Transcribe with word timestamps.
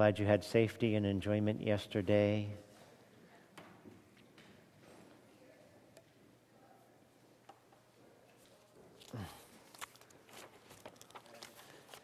Glad 0.00 0.20
you 0.20 0.26
had 0.26 0.44
safety 0.44 0.94
and 0.94 1.04
enjoyment 1.04 1.60
yesterday. 1.60 2.46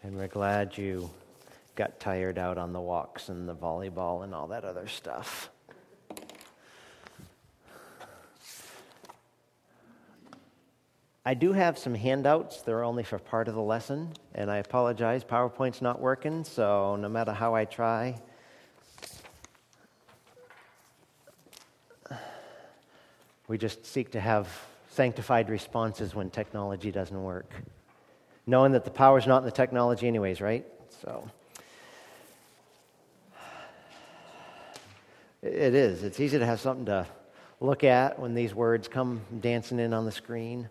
And 0.03 0.17
we're 0.17 0.27
glad 0.27 0.77
you 0.77 1.09
got 1.77 2.01
tired 2.01 2.37
out 2.37 2.59
on 2.59 2.73
the 2.73 2.81
walks 2.81 3.29
and 3.29 3.49
the 3.49 3.55
volleyball 3.55 4.25
and 4.25 4.35
all 4.35 4.49
that 4.49 4.65
other 4.65 4.89
stuff. 4.89 5.51
I 11.27 11.33
do 11.33 11.55
have 11.55 11.79
some 11.79 11.95
handouts. 11.95 12.61
They're 12.61 12.85
only 12.85 13.03
for 13.03 13.19
part 13.19 13.49
of 13.49 13.55
the 13.55 13.63
lesson, 13.63 14.13
and 14.35 14.51
I 14.51 14.59
apologize. 14.59 15.25
PowerPoint's 15.25 15.81
not 15.81 15.99
working, 15.99 16.45
so 16.45 16.97
no 16.97 17.09
matter 17.09 17.33
how 17.33 17.55
I 17.55 17.65
try, 17.65 18.21
we 23.49 23.57
just 23.57 23.87
seek 23.87 24.11
to 24.13 24.21
have 24.21 24.49
sanctified 24.91 25.49
responses 25.49 26.15
when 26.15 26.29
technology 26.29 26.93
doesn't 26.93 27.23
work. 27.23 27.51
Knowing 28.47 28.73
that 28.73 28.85
the 28.85 28.91
power's 28.91 29.27
not 29.27 29.39
in 29.39 29.45
the 29.47 29.51
technology, 29.51 30.07
anyways, 30.07 30.43
right? 30.43 30.67
So. 31.03 31.27
It 35.41 35.75
is. 35.75 36.03
It's 36.03 36.21
easy 36.21 36.39
to 36.39 36.45
have 36.45 36.61
something 36.61 36.85
to 36.87 37.07
look 37.61 37.83
at 37.83 38.19
when 38.19 38.35
these 38.35 38.55
words 38.55 38.89
come 38.89 39.23
dancing 39.41 39.79
in 39.79 39.95
on 39.95 40.05
the 40.05 40.13
screen. 40.13 40.69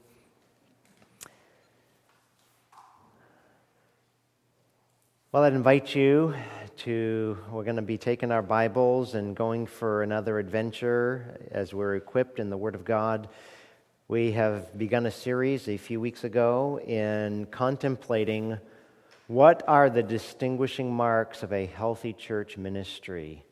Well, 5.34 5.42
I'd 5.42 5.54
invite 5.54 5.96
you 5.96 6.36
to, 6.78 7.40
we're 7.50 7.64
going 7.64 7.78
to 7.78 7.82
be 7.82 7.98
taking 7.98 8.32
our 8.32 8.44
Bibles 8.44 9.16
and 9.16 9.36
going 9.36 9.66
for 9.66 10.04
another 10.04 10.38
adventure 10.38 11.40
as 11.50 11.74
we're 11.74 11.96
equipped 11.96 12.38
in 12.38 12.52
the 12.52 12.56
Word 12.56 12.76
of 12.76 12.86
God. 12.86 13.30
We 14.08 14.34
have 14.34 14.78
begun 14.78 15.08
a 15.08 15.12
series 15.12 15.68
a 15.68 15.78
few 15.78 16.00
weeks 16.00 16.24
ago 16.24 16.80
in 16.86 17.48
contemplating 17.48 18.60
what 19.26 19.64
are 19.68 19.90
the 19.90 20.04
distinguishing 20.04 20.94
marks 20.94 21.42
of 21.42 21.52
a 21.52 21.66
healthy 21.66 22.14
church 22.14 22.56
ministry. 22.56 23.44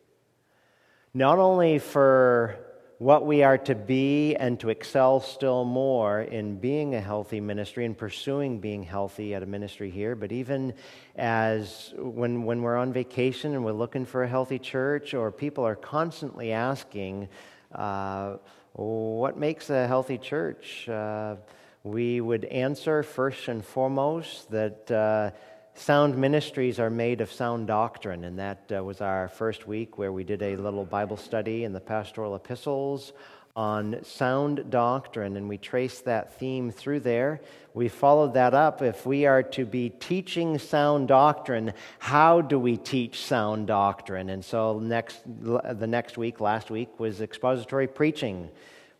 Not 1.15 1.39
only 1.39 1.79
for 1.79 2.59
what 3.01 3.25
we 3.25 3.41
are 3.41 3.57
to 3.57 3.73
be 3.73 4.35
and 4.35 4.59
to 4.59 4.69
excel 4.69 5.19
still 5.19 5.65
more 5.65 6.21
in 6.21 6.55
being 6.57 6.93
a 6.93 7.01
healthy 7.01 7.41
ministry 7.41 7.83
and 7.83 7.97
pursuing 7.97 8.59
being 8.59 8.83
healthy 8.83 9.33
at 9.33 9.41
a 9.41 9.45
ministry 9.47 9.89
here, 9.89 10.15
but 10.15 10.31
even 10.31 10.71
as 11.15 11.95
when, 11.97 12.43
when 12.43 12.61
we're 12.61 12.77
on 12.77 12.93
vacation 12.93 13.55
and 13.55 13.65
we're 13.65 13.71
looking 13.71 14.05
for 14.05 14.21
a 14.21 14.27
healthy 14.27 14.59
church, 14.59 15.15
or 15.15 15.31
people 15.31 15.65
are 15.65 15.75
constantly 15.75 16.51
asking, 16.51 17.27
uh, 17.73 18.35
what 18.73 19.35
makes 19.35 19.71
a 19.71 19.87
healthy 19.87 20.19
church? 20.19 20.87
Uh, 20.87 21.37
we 21.83 22.21
would 22.21 22.45
answer 22.45 23.01
first 23.01 23.47
and 23.47 23.65
foremost 23.65 24.51
that. 24.51 24.91
Uh, 24.91 25.31
sound 25.73 26.17
ministries 26.17 26.79
are 26.79 26.89
made 26.89 27.21
of 27.21 27.31
sound 27.31 27.67
doctrine, 27.67 28.23
and 28.23 28.37
that 28.39 28.71
uh, 28.75 28.83
was 28.83 29.01
our 29.01 29.27
first 29.29 29.67
week 29.67 29.97
where 29.97 30.11
we 30.11 30.23
did 30.23 30.41
a 30.41 30.55
little 30.55 30.85
Bible 30.85 31.17
study 31.17 31.63
in 31.63 31.73
the 31.73 31.79
pastoral 31.79 32.35
epistles 32.35 33.13
on 33.55 33.97
sound 34.03 34.69
doctrine, 34.69 35.35
and 35.35 35.49
we 35.49 35.57
traced 35.57 36.05
that 36.05 36.37
theme 36.39 36.71
through 36.71 37.01
there. 37.01 37.41
We 37.73 37.89
followed 37.89 38.33
that 38.35 38.53
up. 38.53 38.81
If 38.81 39.05
we 39.05 39.25
are 39.25 39.43
to 39.43 39.65
be 39.65 39.89
teaching 39.89 40.57
sound 40.57 41.07
doctrine, 41.07 41.73
how 41.99 42.41
do 42.41 42.57
we 42.57 42.77
teach 42.77 43.25
sound 43.25 43.67
doctrine? 43.67 44.29
And 44.29 44.43
so, 44.43 44.79
next, 44.79 45.21
the 45.25 45.87
next 45.87 46.17
week, 46.17 46.39
last 46.39 46.69
week, 46.71 46.99
was 46.99 47.21
expository 47.21 47.87
preaching. 47.87 48.49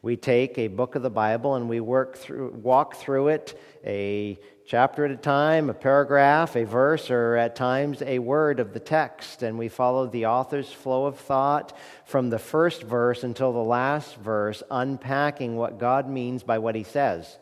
We 0.01 0.17
take 0.17 0.57
a 0.57 0.67
book 0.67 0.95
of 0.95 1.03
the 1.03 1.11
Bible 1.11 1.55
and 1.55 1.69
we 1.69 1.79
work 1.79 2.17
through, 2.17 2.51
walk 2.53 2.95
through 2.95 3.29
it, 3.29 3.59
a 3.85 4.39
chapter 4.71 5.03
at 5.03 5.11
a 5.11 5.17
time, 5.17 5.69
a 5.69 5.73
paragraph, 5.73 6.55
a 6.55 6.63
verse, 6.63 7.11
or 7.11 7.35
at 7.35 7.57
times 7.57 8.01
a 8.03 8.19
word 8.19 8.57
of 8.61 8.71
the 8.71 8.79
text. 8.79 9.43
And 9.43 9.59
we 9.59 9.67
follow 9.67 10.07
the 10.07 10.27
author's 10.27 10.71
flow 10.71 11.07
of 11.07 11.19
thought 11.19 11.77
from 12.05 12.29
the 12.29 12.39
first 12.39 12.81
verse 12.83 13.25
until 13.25 13.51
the 13.51 13.59
last 13.59 14.15
verse, 14.15 14.63
unpacking 14.71 15.57
what 15.57 15.77
God 15.77 16.07
means 16.07 16.41
by 16.43 16.59
what 16.59 16.73
he 16.75 16.85
says. 16.85 17.37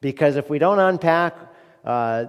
Because 0.00 0.36
if 0.36 0.48
we 0.48 0.60
don't 0.60 0.78
unpack 0.78 1.36
uh, 1.84 2.26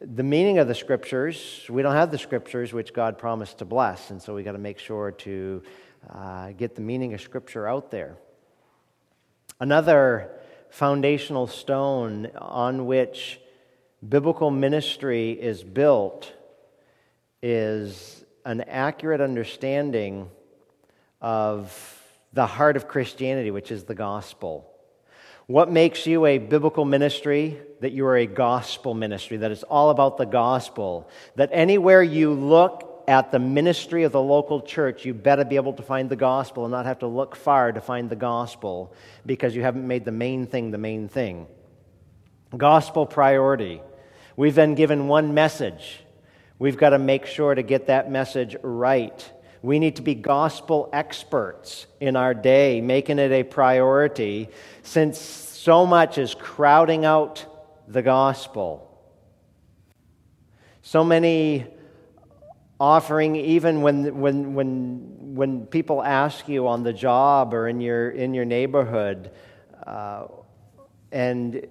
the 0.00 0.22
meaning 0.22 0.58
of 0.58 0.68
the 0.68 0.76
scriptures, 0.76 1.66
we 1.68 1.82
don't 1.82 1.96
have 1.96 2.12
the 2.12 2.18
scriptures 2.18 2.72
which 2.72 2.94
God 2.94 3.18
promised 3.18 3.58
to 3.58 3.64
bless. 3.64 4.10
And 4.10 4.22
so 4.22 4.32
we 4.32 4.44
got 4.44 4.52
to 4.52 4.58
make 4.58 4.78
sure 4.78 5.10
to 5.10 5.60
uh, 6.08 6.52
get 6.52 6.76
the 6.76 6.82
meaning 6.82 7.14
of 7.14 7.20
scripture 7.20 7.66
out 7.66 7.90
there. 7.90 8.16
Another 9.58 10.30
foundational 10.70 11.48
stone 11.48 12.30
on 12.38 12.86
which 12.86 13.40
biblical 14.06 14.50
ministry 14.50 15.30
is 15.30 15.62
built 15.62 16.32
is 17.42 18.24
an 18.44 18.62
accurate 18.62 19.20
understanding 19.20 20.28
of 21.20 21.98
the 22.32 22.46
heart 22.46 22.76
of 22.76 22.88
Christianity, 22.88 23.50
which 23.50 23.70
is 23.70 23.84
the 23.84 23.94
gospel. 23.94 24.68
What 25.46 25.70
makes 25.70 26.06
you 26.06 26.26
a 26.26 26.38
biblical 26.38 26.84
ministry? 26.84 27.60
That 27.80 27.92
you 27.92 28.06
are 28.06 28.16
a 28.16 28.26
gospel 28.26 28.94
ministry, 28.94 29.38
that 29.38 29.50
it's 29.50 29.64
all 29.64 29.90
about 29.90 30.16
the 30.16 30.26
gospel. 30.26 31.08
That 31.36 31.50
anywhere 31.52 32.02
you 32.02 32.32
look 32.32 33.04
at 33.08 33.32
the 33.32 33.38
ministry 33.38 34.04
of 34.04 34.12
the 34.12 34.22
local 34.22 34.62
church, 34.62 35.04
you 35.04 35.14
better 35.14 35.44
be 35.44 35.56
able 35.56 35.72
to 35.74 35.82
find 35.82 36.08
the 36.08 36.16
gospel 36.16 36.64
and 36.64 36.72
not 36.72 36.86
have 36.86 37.00
to 37.00 37.08
look 37.08 37.34
far 37.34 37.72
to 37.72 37.80
find 37.80 38.08
the 38.08 38.16
gospel 38.16 38.94
because 39.26 39.54
you 39.54 39.62
haven't 39.62 39.86
made 39.86 40.04
the 40.04 40.12
main 40.12 40.46
thing 40.46 40.70
the 40.70 40.78
main 40.78 41.08
thing. 41.08 41.46
Gospel 42.56 43.06
priority. 43.06 43.80
We've 44.36 44.54
been 44.54 44.74
given 44.74 45.08
one 45.08 45.34
message. 45.34 46.00
We've 46.58 46.78
got 46.78 46.90
to 46.90 46.98
make 46.98 47.26
sure 47.26 47.54
to 47.54 47.62
get 47.62 47.88
that 47.88 48.10
message 48.10 48.56
right. 48.62 49.32
We 49.60 49.78
need 49.78 49.96
to 49.96 50.02
be 50.02 50.14
gospel 50.14 50.88
experts 50.92 51.86
in 52.00 52.16
our 52.16 52.32
day, 52.32 52.80
making 52.80 53.18
it 53.18 53.30
a 53.30 53.42
priority, 53.42 54.48
since 54.82 55.20
so 55.20 55.84
much 55.84 56.18
is 56.18 56.34
crowding 56.34 57.04
out 57.04 57.44
the 57.86 58.00
gospel. 58.00 58.88
So 60.80 61.04
many 61.04 61.66
offering, 62.80 63.36
even 63.36 63.82
when, 63.82 64.18
when, 64.18 64.54
when, 64.54 65.34
when 65.34 65.66
people 65.66 66.02
ask 66.02 66.48
you 66.48 66.66
on 66.68 66.82
the 66.82 66.92
job 66.92 67.54
or 67.54 67.68
in 67.68 67.80
your, 67.80 68.10
in 68.10 68.34
your 68.34 68.44
neighborhood, 68.44 69.30
uh, 69.86 70.26
and 71.12 71.66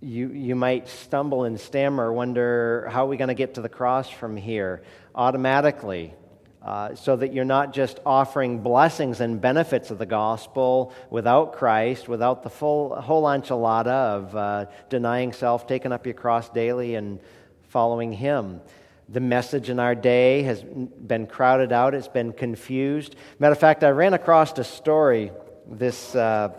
you, 0.00 0.28
you 0.28 0.54
might 0.54 0.88
stumble 0.88 1.44
and 1.44 1.60
stammer, 1.60 2.12
wonder 2.12 2.88
how 2.90 3.04
are 3.04 3.08
we 3.08 3.16
going 3.16 3.28
to 3.28 3.34
get 3.34 3.54
to 3.54 3.60
the 3.60 3.68
cross 3.68 4.08
from 4.08 4.36
here 4.36 4.82
automatically, 5.14 6.14
uh, 6.62 6.94
so 6.94 7.16
that 7.16 7.34
you're 7.34 7.44
not 7.44 7.72
just 7.74 8.00
offering 8.06 8.60
blessings 8.60 9.20
and 9.20 9.40
benefits 9.40 9.90
of 9.90 9.98
the 9.98 10.06
gospel 10.06 10.94
without 11.10 11.52
Christ, 11.52 12.08
without 12.08 12.42
the 12.42 12.50
full 12.50 12.94
whole 13.00 13.24
enchilada 13.24 13.88
of 13.88 14.36
uh, 14.36 14.66
denying 14.88 15.32
self, 15.32 15.66
taking 15.66 15.92
up 15.92 16.06
your 16.06 16.14
cross 16.14 16.48
daily, 16.48 16.94
and 16.94 17.20
following 17.68 18.12
Him. 18.12 18.60
The 19.08 19.20
message 19.20 19.68
in 19.68 19.78
our 19.78 19.94
day 19.94 20.42
has 20.44 20.62
been 20.62 21.26
crowded 21.26 21.72
out, 21.72 21.94
it's 21.94 22.08
been 22.08 22.32
confused. 22.32 23.16
Matter 23.38 23.52
of 23.52 23.58
fact, 23.58 23.84
I 23.84 23.90
ran 23.90 24.14
across 24.14 24.56
a 24.58 24.64
story 24.64 25.32
this, 25.66 26.14
uh, 26.14 26.50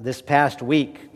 this 0.00 0.22
past 0.22 0.62
week 0.62 1.11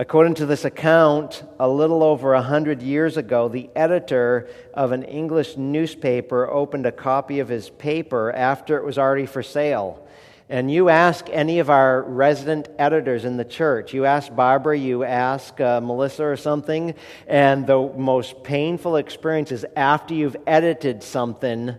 According 0.00 0.36
to 0.36 0.46
this 0.46 0.64
account, 0.64 1.42
a 1.58 1.68
little 1.68 2.02
over 2.02 2.32
a 2.32 2.40
hundred 2.40 2.80
years 2.80 3.18
ago, 3.18 3.48
the 3.48 3.68
editor 3.76 4.48
of 4.72 4.92
an 4.92 5.02
English 5.02 5.58
newspaper 5.58 6.50
opened 6.50 6.86
a 6.86 6.90
copy 6.90 7.40
of 7.40 7.48
his 7.50 7.68
paper 7.68 8.32
after 8.32 8.78
it 8.78 8.84
was 8.86 8.96
already 8.96 9.26
for 9.26 9.42
sale. 9.42 10.08
And 10.48 10.70
you 10.70 10.88
ask 10.88 11.26
any 11.30 11.58
of 11.58 11.68
our 11.68 12.00
resident 12.00 12.70
editors 12.78 13.26
in 13.26 13.36
the 13.36 13.44
church, 13.44 13.92
you 13.92 14.06
ask 14.06 14.34
Barbara, 14.34 14.78
you 14.78 15.04
ask 15.04 15.60
uh, 15.60 15.82
Melissa 15.82 16.24
or 16.24 16.36
something, 16.38 16.94
and 17.26 17.66
the 17.66 17.92
most 17.94 18.42
painful 18.42 18.96
experience 18.96 19.52
is 19.52 19.66
after 19.76 20.14
you've 20.14 20.36
edited 20.46 21.02
something 21.02 21.74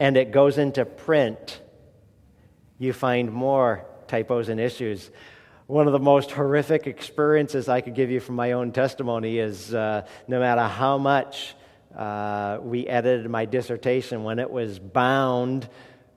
and 0.00 0.16
it 0.16 0.32
goes 0.32 0.58
into 0.58 0.84
print, 0.84 1.60
you 2.76 2.92
find 2.92 3.30
more 3.30 3.86
typos 4.08 4.48
and 4.48 4.58
issues 4.58 5.12
one 5.68 5.86
of 5.86 5.92
the 5.92 5.98
most 5.98 6.30
horrific 6.30 6.86
experiences 6.86 7.68
I 7.68 7.82
could 7.82 7.94
give 7.94 8.10
you 8.10 8.20
from 8.20 8.36
my 8.36 8.52
own 8.52 8.72
testimony 8.72 9.38
is 9.38 9.74
uh, 9.74 10.06
no 10.26 10.40
matter 10.40 10.62
how 10.62 10.96
much 10.96 11.54
uh, 11.94 12.56
we 12.62 12.86
edited 12.86 13.30
my 13.30 13.44
dissertation, 13.44 14.24
when 14.24 14.38
it 14.38 14.50
was 14.50 14.78
bound, 14.78 15.68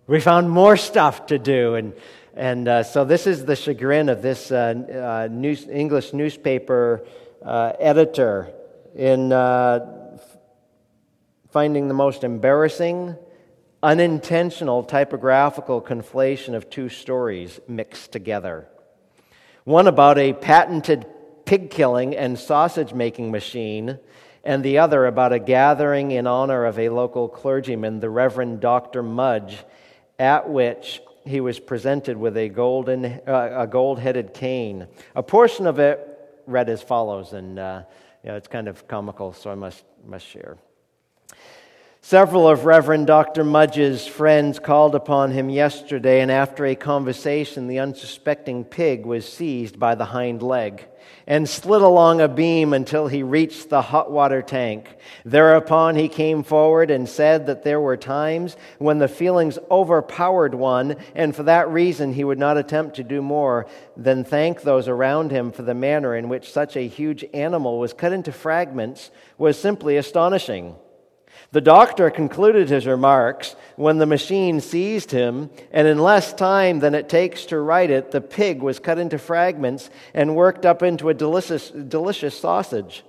we 0.08 0.22
found 0.22 0.50
more 0.50 0.78
stuff 0.78 1.26
to 1.26 1.38
do. 1.38 1.76
And, 1.76 1.94
and 2.34 2.66
uh, 2.66 2.84
so 2.84 3.04
this 3.04 3.28
is 3.28 3.44
the 3.44 3.58
chagrin 3.58 4.08
of 4.08 4.22
this 4.22 4.54
uh, 4.54 5.28
uh, 5.28 5.28
news, 5.30 5.68
English 5.68 6.14
newspaper 6.14 7.06
uh, 7.44 7.74
editor. 7.78 8.54
In 8.96 9.32
finding 11.50 11.90
the 11.90 11.94
most 11.94 12.24
embarrassing, 12.24 13.18
unintentional 13.84 14.86
typographical 14.86 15.82
conflation 15.82 16.56
of 16.56 16.70
two 16.70 16.88
stories 16.88 17.60
mixed 17.68 18.14
together. 18.14 18.70
One 19.72 19.88
about 19.88 20.18
a 20.18 20.34
patented 20.34 21.06
pig 21.46 21.72
killing 21.72 22.14
and 22.14 22.38
sausage 22.38 22.94
making 22.94 23.32
machine, 23.32 24.00
and 24.44 24.66
the 24.66 24.80
other 24.80 25.06
about 25.06 25.32
a 25.32 25.40
gathering 25.40 26.12
in 26.12 26.28
honor 26.28 26.66
of 26.66 26.78
a 26.78 26.90
local 26.90 27.30
clergyman, 27.30 28.02
the 28.02 28.10
Reverend 28.10 28.60
Dr. 28.60 29.02
Mudge, 29.02 29.64
at 30.20 30.50
which 30.50 31.02
he 31.24 31.40
was 31.40 31.58
presented 31.58 32.18
with 32.18 32.36
a 32.36 32.50
golden, 32.50 33.06
uh, 33.06 33.60
a 33.60 33.66
gold-headed 33.66 34.34
cane. 34.34 34.90
A 35.16 35.24
portion 35.24 35.66
of 35.66 35.80
it 35.80 36.06
read 36.48 36.68
as 36.68 36.82
follows, 36.82 37.32
and 37.32 37.58
uh, 37.58 37.84
you 38.26 38.30
know, 38.32 38.36
it's 38.36 38.50
kind 38.50 38.68
of 38.68 38.90
comical, 38.90 39.32
so 39.32 39.50
I 39.50 39.56
must 39.56 39.86
must 40.06 40.28
share. 40.28 40.58
Several 42.04 42.50
of 42.50 42.66
Reverend 42.66 43.06
Dr. 43.06 43.44
Mudge's 43.44 44.08
friends 44.08 44.58
called 44.58 44.96
upon 44.96 45.32
him 45.32 45.52
yesterday, 45.52 46.22
and 46.22 46.32
after 46.32 46.66
a 46.66 46.76
conversation, 46.76 47.68
the 47.68 47.80
unsuspecting 47.80 48.66
pig 48.66 49.06
was 49.06 49.32
seized 49.32 49.80
by 49.80 49.94
the 49.94 50.06
hind 50.06 50.42
leg 50.42 50.88
and 51.28 51.48
slid 51.48 51.82
along 51.82 52.20
a 52.20 52.28
beam 52.28 52.74
until 52.74 53.08
he 53.08 53.22
reached 53.22 53.70
the 53.70 53.84
hot 53.84 54.12
water 54.12 54.42
tank. 54.42 54.98
Thereupon 55.26 55.96
he 55.96 56.10
came 56.10 56.44
forward 56.44 56.90
and 56.90 57.08
said 57.08 57.46
that 57.46 57.64
there 57.64 57.80
were 57.80 57.98
times 57.98 58.58
when 58.80 58.98
the 58.98 59.08
feelings 59.08 59.60
overpowered 59.70 60.56
one, 60.56 60.96
and 61.14 61.36
for 61.36 61.44
that 61.44 61.70
reason 61.70 62.14
he 62.14 62.24
would 62.24 62.40
not 62.40 62.58
attempt 62.58 62.96
to 62.96 63.04
do 63.04 63.22
more 63.22 63.68
than 63.96 64.24
thank 64.24 64.64
those 64.64 64.88
around 64.88 65.32
him 65.32 65.52
for 65.52 65.62
the 65.62 65.76
manner 65.76 66.16
in 66.16 66.30
which 66.30 66.52
such 66.52 66.76
a 66.76 66.88
huge 66.88 67.24
animal 67.34 67.80
was 67.80 67.94
cut 67.94 68.12
into 68.12 68.32
fragments 68.32 69.12
was 69.38 69.58
simply 69.58 69.98
astonishing. 69.98 70.76
The 71.54 71.60
doctor 71.60 72.10
concluded 72.10 72.70
his 72.70 72.88
remarks 72.88 73.58
when 73.76 73.98
the 73.98 74.06
machine 74.06 74.62
seized 74.62 75.12
him, 75.12 75.50
and 75.72 75.86
in 75.86 76.00
less 76.00 76.32
time 76.32 76.80
than 76.80 76.96
it 76.96 77.10
takes 77.10 77.46
to 77.48 77.60
write 77.60 77.90
it, 77.90 78.12
the 78.12 78.22
pig 78.22 78.62
was 78.62 78.80
cut 78.80 78.98
into 78.98 79.18
fragments 79.18 79.90
and 80.14 80.38
worked 80.38 80.66
up 80.66 80.82
into 80.82 81.10
a 81.10 81.14
delicious, 81.14 81.70
delicious 81.70 82.40
sausage. 82.40 83.04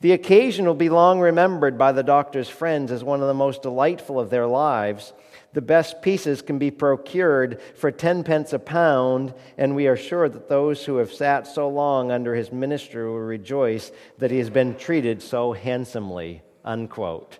The 0.00 0.10
occasion 0.12 0.66
will 0.66 0.74
be 0.74 0.88
long 0.88 1.20
remembered 1.20 1.78
by 1.78 1.92
the 1.92 2.02
doctor's 2.02 2.48
friends 2.48 2.90
as 2.90 3.04
one 3.04 3.20
of 3.20 3.28
the 3.28 3.34
most 3.34 3.62
delightful 3.62 4.18
of 4.18 4.30
their 4.30 4.48
lives. 4.48 5.12
The 5.52 5.62
best 5.62 6.02
pieces 6.02 6.42
can 6.42 6.58
be 6.58 6.72
procured 6.72 7.60
for 7.76 7.92
ten 7.92 8.24
pence 8.24 8.52
a 8.52 8.58
pound, 8.58 9.32
and 9.56 9.76
we 9.76 9.86
are 9.86 9.96
sure 9.96 10.28
that 10.28 10.48
those 10.48 10.84
who 10.84 10.96
have 10.96 11.12
sat 11.12 11.46
so 11.46 11.68
long 11.68 12.10
under 12.10 12.34
his 12.34 12.50
ministry 12.50 13.04
will 13.04 13.20
rejoice 13.20 13.92
that 14.18 14.32
he 14.32 14.38
has 14.38 14.50
been 14.50 14.74
treated 14.74 15.22
so 15.22 15.52
handsomely. 15.52 16.42
Unquote. 16.64 17.38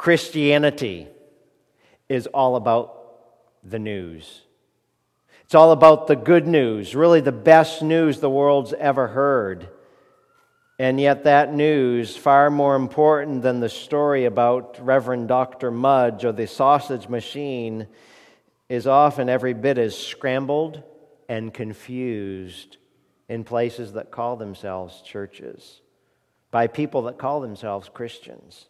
Christianity 0.00 1.08
is 2.08 2.26
all 2.28 2.56
about 2.56 3.18
the 3.62 3.78
news. 3.78 4.40
It's 5.42 5.54
all 5.54 5.72
about 5.72 6.06
the 6.06 6.16
good 6.16 6.46
news, 6.46 6.94
really 6.94 7.20
the 7.20 7.32
best 7.32 7.82
news 7.82 8.18
the 8.18 8.30
world's 8.30 8.72
ever 8.72 9.08
heard. 9.08 9.68
And 10.78 10.98
yet, 10.98 11.24
that 11.24 11.52
news, 11.52 12.16
far 12.16 12.48
more 12.48 12.76
important 12.76 13.42
than 13.42 13.60
the 13.60 13.68
story 13.68 14.24
about 14.24 14.78
Reverend 14.80 15.28
Dr. 15.28 15.70
Mudge 15.70 16.24
or 16.24 16.32
the 16.32 16.46
sausage 16.46 17.06
machine, 17.06 17.86
is 18.70 18.86
often 18.86 19.28
every 19.28 19.52
bit 19.52 19.76
as 19.76 19.94
scrambled 19.94 20.82
and 21.28 21.52
confused 21.52 22.78
in 23.28 23.44
places 23.44 23.92
that 23.92 24.10
call 24.10 24.36
themselves 24.36 25.02
churches, 25.02 25.82
by 26.50 26.68
people 26.68 27.02
that 27.02 27.18
call 27.18 27.42
themselves 27.42 27.90
Christians. 27.92 28.64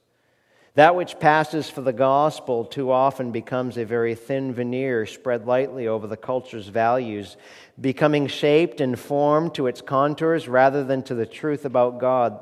That 0.81 0.97
which 0.97 1.19
passes 1.21 1.69
for 1.69 1.83
the 1.83 1.93
gospel 1.93 2.65
too 2.65 2.91
often 2.91 3.33
becomes 3.33 3.77
a 3.77 3.85
very 3.85 4.15
thin 4.15 4.55
veneer 4.55 5.05
spread 5.05 5.47
lightly 5.47 5.87
over 5.87 6.07
the 6.07 6.17
culture's 6.17 6.69
values, 6.69 7.37
becoming 7.79 8.29
shaped 8.29 8.81
and 8.81 8.99
formed 8.99 9.55
to 9.57 9.67
its 9.67 9.83
contours 9.83 10.49
rather 10.49 10.83
than 10.83 11.03
to 11.03 11.15
the 11.15 11.27
truth 11.27 11.67
about 11.67 12.01
God. 12.01 12.41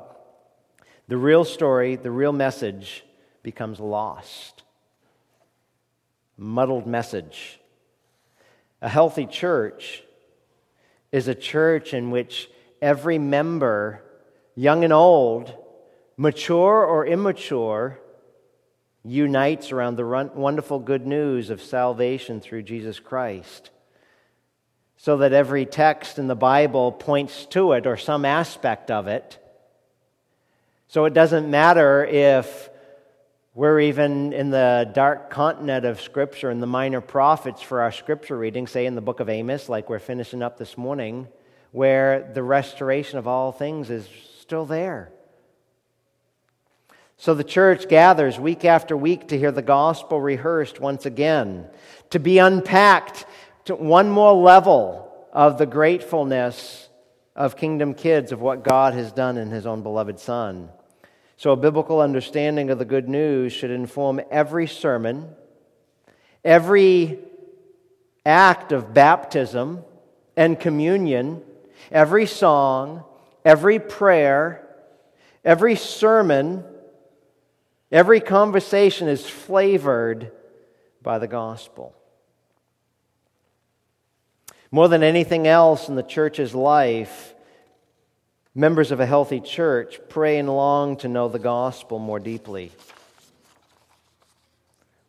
The 1.09 1.17
real 1.17 1.43
story, 1.43 1.97
the 1.97 2.11
real 2.11 2.31
message, 2.31 3.03
becomes 3.43 3.77
lost. 3.77 4.63
Muddled 6.37 6.87
message. 6.87 7.59
A 8.81 8.87
healthy 8.87 9.25
church 9.25 10.01
is 11.11 11.27
a 11.27 11.35
church 11.35 11.93
in 11.93 12.09
which 12.09 12.49
every 12.81 13.17
member, 13.17 14.01
young 14.55 14.85
and 14.85 14.93
old, 14.93 15.53
mature 16.15 16.85
or 16.85 17.05
immature, 17.05 17.99
unites 19.03 19.71
around 19.71 19.95
the 19.95 20.31
wonderful 20.35 20.79
good 20.79 21.07
news 21.07 21.49
of 21.49 21.61
salvation 21.61 22.41
through 22.41 22.63
Jesus 22.63 22.99
Christ. 22.99 23.69
So 24.97 25.17
that 25.17 25.31
every 25.31 25.65
text 25.65 26.19
in 26.19 26.27
the 26.27 26.35
Bible 26.35 26.91
points 26.91 27.45
to 27.51 27.71
it 27.71 27.87
or 27.87 27.95
some 27.95 28.25
aspect 28.25 28.91
of 28.91 29.07
it. 29.07 29.37
So 30.89 31.05
it 31.05 31.13
doesn't 31.13 31.49
matter 31.49 32.03
if 32.03 32.69
we're 33.53 33.79
even 33.79 34.33
in 34.33 34.49
the 34.49 34.91
dark 34.93 35.29
continent 35.29 35.85
of 35.85 36.01
Scripture 36.01 36.49
and 36.49 36.61
the 36.61 36.67
minor 36.67 37.01
prophets 37.01 37.61
for 37.61 37.81
our 37.81 37.91
Scripture 37.91 38.37
reading, 38.37 38.67
say 38.67 38.85
in 38.85 38.95
the 38.95 39.01
book 39.01 39.19
of 39.19 39.29
Amos, 39.29 39.69
like 39.69 39.89
we're 39.89 39.99
finishing 39.99 40.43
up 40.43 40.57
this 40.57 40.77
morning, 40.77 41.27
where 41.71 42.31
the 42.33 42.43
restoration 42.43 43.17
of 43.19 43.27
all 43.27 43.51
things 43.51 43.89
is 43.89 44.07
still 44.39 44.65
there. 44.65 45.11
So 47.21 47.33
the 47.33 47.43
church 47.43 47.89
gathers 47.89 48.39
week 48.39 48.63
after 48.63 48.95
week 48.95 49.27
to 49.27 49.37
hear 49.37 49.51
the 49.51 49.61
gospel 49.61 50.21
rehearsed 50.21 50.79
once 50.79 51.05
again, 51.05 51.67
to 52.11 52.19
be 52.19 52.37
unpacked 52.37 53.25
to 53.65 53.75
one 53.75 54.09
more 54.09 54.31
level 54.31 55.27
of 55.33 55.57
the 55.57 55.65
gratefulness 55.65 56.87
of 57.35 57.57
kingdom 57.57 57.93
kids 57.93 58.31
of 58.31 58.39
what 58.39 58.63
God 58.63 58.93
has 58.93 59.11
done 59.11 59.37
in 59.37 59.49
his 59.49 59.65
own 59.65 59.83
beloved 59.83 60.17
Son. 60.17 60.69
So 61.35 61.51
a 61.51 61.57
biblical 61.57 61.99
understanding 61.99 62.69
of 62.69 62.79
the 62.79 62.85
good 62.85 63.09
news 63.09 63.51
should 63.51 63.71
inform 63.71 64.21
every 64.31 64.65
sermon, 64.65 65.27
every 66.45 67.19
act 68.25 68.71
of 68.71 68.93
baptism 68.93 69.83
and 70.37 70.57
communion, 70.57 71.41
every 71.91 72.27
song, 72.27 73.03
every 73.43 73.77
prayer, 73.77 74.65
every 75.43 75.75
sermon 75.75 76.63
Every 77.91 78.19
conversation 78.19 79.07
is 79.07 79.27
flavored 79.27 80.31
by 81.01 81.17
the 81.17 81.27
gospel. 81.27 81.95
More 84.71 84.87
than 84.87 85.01
anything 85.01 85.47
else 85.47 85.89
in 85.89 85.95
the 85.95 86.03
church's 86.03 86.53
life, 86.53 87.33
members 88.53 88.91
of 88.91 88.99
a 88.99 89.05
healthy 89.05 89.39
church 89.39 89.99
pray 90.09 90.37
and 90.37 90.47
long 90.47 90.97
to 90.97 91.07
know 91.07 91.27
the 91.27 91.39
gospel 91.39 91.97
more 91.97 92.19
deeply. 92.19 92.71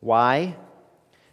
Why? 0.00 0.56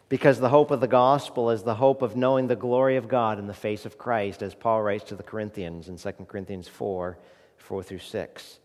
Because 0.10 0.40
the 0.40 0.50
hope 0.50 0.72
of 0.72 0.82
the 0.82 0.88
gospel 0.88 1.52
is 1.52 1.64
the 1.64 1.76
hope 1.76 2.02
of 2.02 2.18
knowing 2.18 2.48
the 2.48 2.56
glory 2.58 2.98
of 2.98 3.08
God 3.08 3.40
in 3.40 3.48
the 3.48 3.54
face 3.54 3.86
of 3.86 3.98
Christ, 3.98 4.42
as 4.42 4.54
Paul 4.54 4.82
writes 4.82 5.06
to 5.06 5.16
the 5.16 5.24
Corinthians 5.24 5.88
in 5.88 5.98
2 5.98 6.12
Corinthians 6.26 6.68
4 6.68 7.18
4 7.58 7.84
through 7.84 8.00
6. 8.00 8.60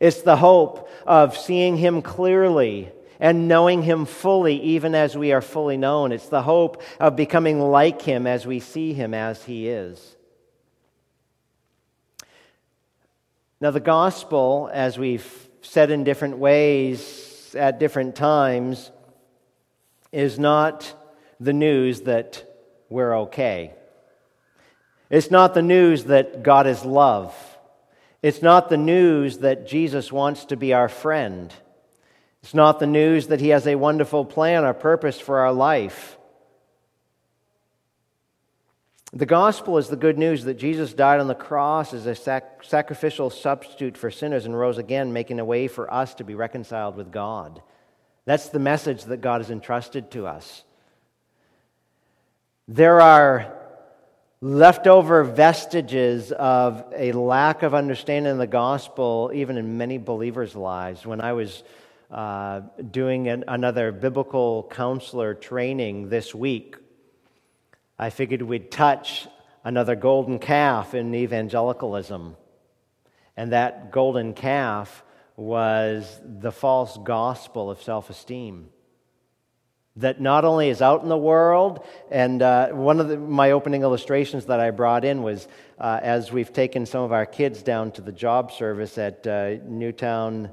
It's 0.00 0.22
the 0.22 0.36
hope 0.36 0.88
of 1.06 1.36
seeing 1.36 1.76
Him 1.76 2.02
clearly 2.02 2.90
and 3.20 3.48
knowing 3.48 3.82
Him 3.82 4.04
fully, 4.04 4.60
even 4.62 4.94
as 4.94 5.16
we 5.16 5.32
are 5.32 5.40
fully 5.40 5.76
known. 5.76 6.12
It's 6.12 6.28
the 6.28 6.42
hope 6.42 6.82
of 7.00 7.16
becoming 7.16 7.60
like 7.60 8.02
Him 8.02 8.26
as 8.26 8.46
we 8.46 8.60
see 8.60 8.92
Him 8.92 9.14
as 9.14 9.44
He 9.44 9.68
is. 9.68 10.16
Now, 13.60 13.72
the 13.72 13.80
gospel, 13.80 14.70
as 14.72 14.98
we've 14.98 15.48
said 15.62 15.90
in 15.90 16.04
different 16.04 16.38
ways 16.38 17.54
at 17.58 17.80
different 17.80 18.14
times, 18.14 18.92
is 20.12 20.38
not 20.38 20.94
the 21.40 21.52
news 21.52 22.02
that 22.02 22.44
we're 22.88 23.18
okay. 23.20 23.72
It's 25.10 25.30
not 25.30 25.54
the 25.54 25.62
news 25.62 26.04
that 26.04 26.42
God 26.42 26.66
is 26.66 26.84
love. 26.84 27.34
It's 28.22 28.42
not 28.42 28.68
the 28.68 28.76
news 28.76 29.38
that 29.38 29.66
Jesus 29.66 30.10
wants 30.10 30.46
to 30.46 30.56
be 30.56 30.72
our 30.72 30.88
friend. 30.88 31.52
It's 32.42 32.54
not 32.54 32.78
the 32.80 32.86
news 32.86 33.28
that 33.28 33.40
he 33.40 33.48
has 33.48 33.66
a 33.66 33.76
wonderful 33.76 34.24
plan 34.24 34.64
or 34.64 34.74
purpose 34.74 35.20
for 35.20 35.38
our 35.38 35.52
life. 35.52 36.16
The 39.12 39.26
gospel 39.26 39.78
is 39.78 39.88
the 39.88 39.96
good 39.96 40.18
news 40.18 40.44
that 40.44 40.58
Jesus 40.58 40.92
died 40.92 41.20
on 41.20 41.28
the 41.28 41.34
cross 41.34 41.94
as 41.94 42.06
a 42.06 42.14
sac- 42.14 42.62
sacrificial 42.62 43.30
substitute 43.30 43.96
for 43.96 44.10
sinners 44.10 44.44
and 44.44 44.58
rose 44.58 44.76
again, 44.76 45.12
making 45.12 45.40
a 45.40 45.44
way 45.44 45.66
for 45.66 45.92
us 45.92 46.14
to 46.14 46.24
be 46.24 46.34
reconciled 46.34 46.96
with 46.96 47.10
God. 47.10 47.62
That's 48.26 48.50
the 48.50 48.58
message 48.58 49.04
that 49.04 49.22
God 49.22 49.40
has 49.40 49.50
entrusted 49.50 50.10
to 50.10 50.26
us. 50.26 50.64
There 52.66 53.00
are 53.00 53.57
leftover 54.40 55.24
vestiges 55.24 56.30
of 56.30 56.84
a 56.94 57.12
lack 57.12 57.62
of 57.62 57.74
understanding 57.74 58.32
of 58.32 58.38
the 58.38 58.46
gospel, 58.46 59.32
even 59.34 59.56
in 59.56 59.78
many 59.78 59.98
believers' 59.98 60.54
lives. 60.54 61.04
When 61.04 61.20
I 61.20 61.32
was 61.32 61.64
uh, 62.10 62.60
doing 62.90 63.28
an, 63.28 63.44
another 63.48 63.90
biblical 63.90 64.70
counselor 64.70 65.34
training 65.34 66.08
this 66.08 66.34
week, 66.34 66.76
I 67.98 68.10
figured 68.10 68.42
we'd 68.42 68.70
touch 68.70 69.26
another 69.64 69.96
golden 69.96 70.38
calf 70.38 70.94
in 70.94 71.14
evangelicalism. 71.14 72.36
And 73.36 73.52
that 73.52 73.90
golden 73.90 74.34
calf 74.34 75.02
was 75.36 76.20
the 76.24 76.52
false 76.52 76.96
gospel 76.98 77.70
of 77.70 77.82
self 77.82 78.08
esteem 78.10 78.70
that 79.98 80.20
not 80.20 80.44
only 80.44 80.68
is 80.68 80.80
out 80.80 81.02
in 81.02 81.08
the 81.08 81.18
world, 81.18 81.84
and 82.10 82.40
uh, 82.40 82.68
one 82.68 83.00
of 83.00 83.08
the, 83.08 83.18
my 83.18 83.50
opening 83.50 83.82
illustrations 83.82 84.46
that 84.46 84.60
I 84.60 84.70
brought 84.70 85.04
in 85.04 85.22
was 85.22 85.48
uh, 85.78 86.00
as 86.02 86.32
we've 86.32 86.52
taken 86.52 86.86
some 86.86 87.02
of 87.02 87.12
our 87.12 87.26
kids 87.26 87.62
down 87.62 87.90
to 87.92 88.00
the 88.00 88.12
job 88.12 88.52
service 88.52 88.96
at 88.96 89.26
uh, 89.26 89.56
Newtown 89.64 90.50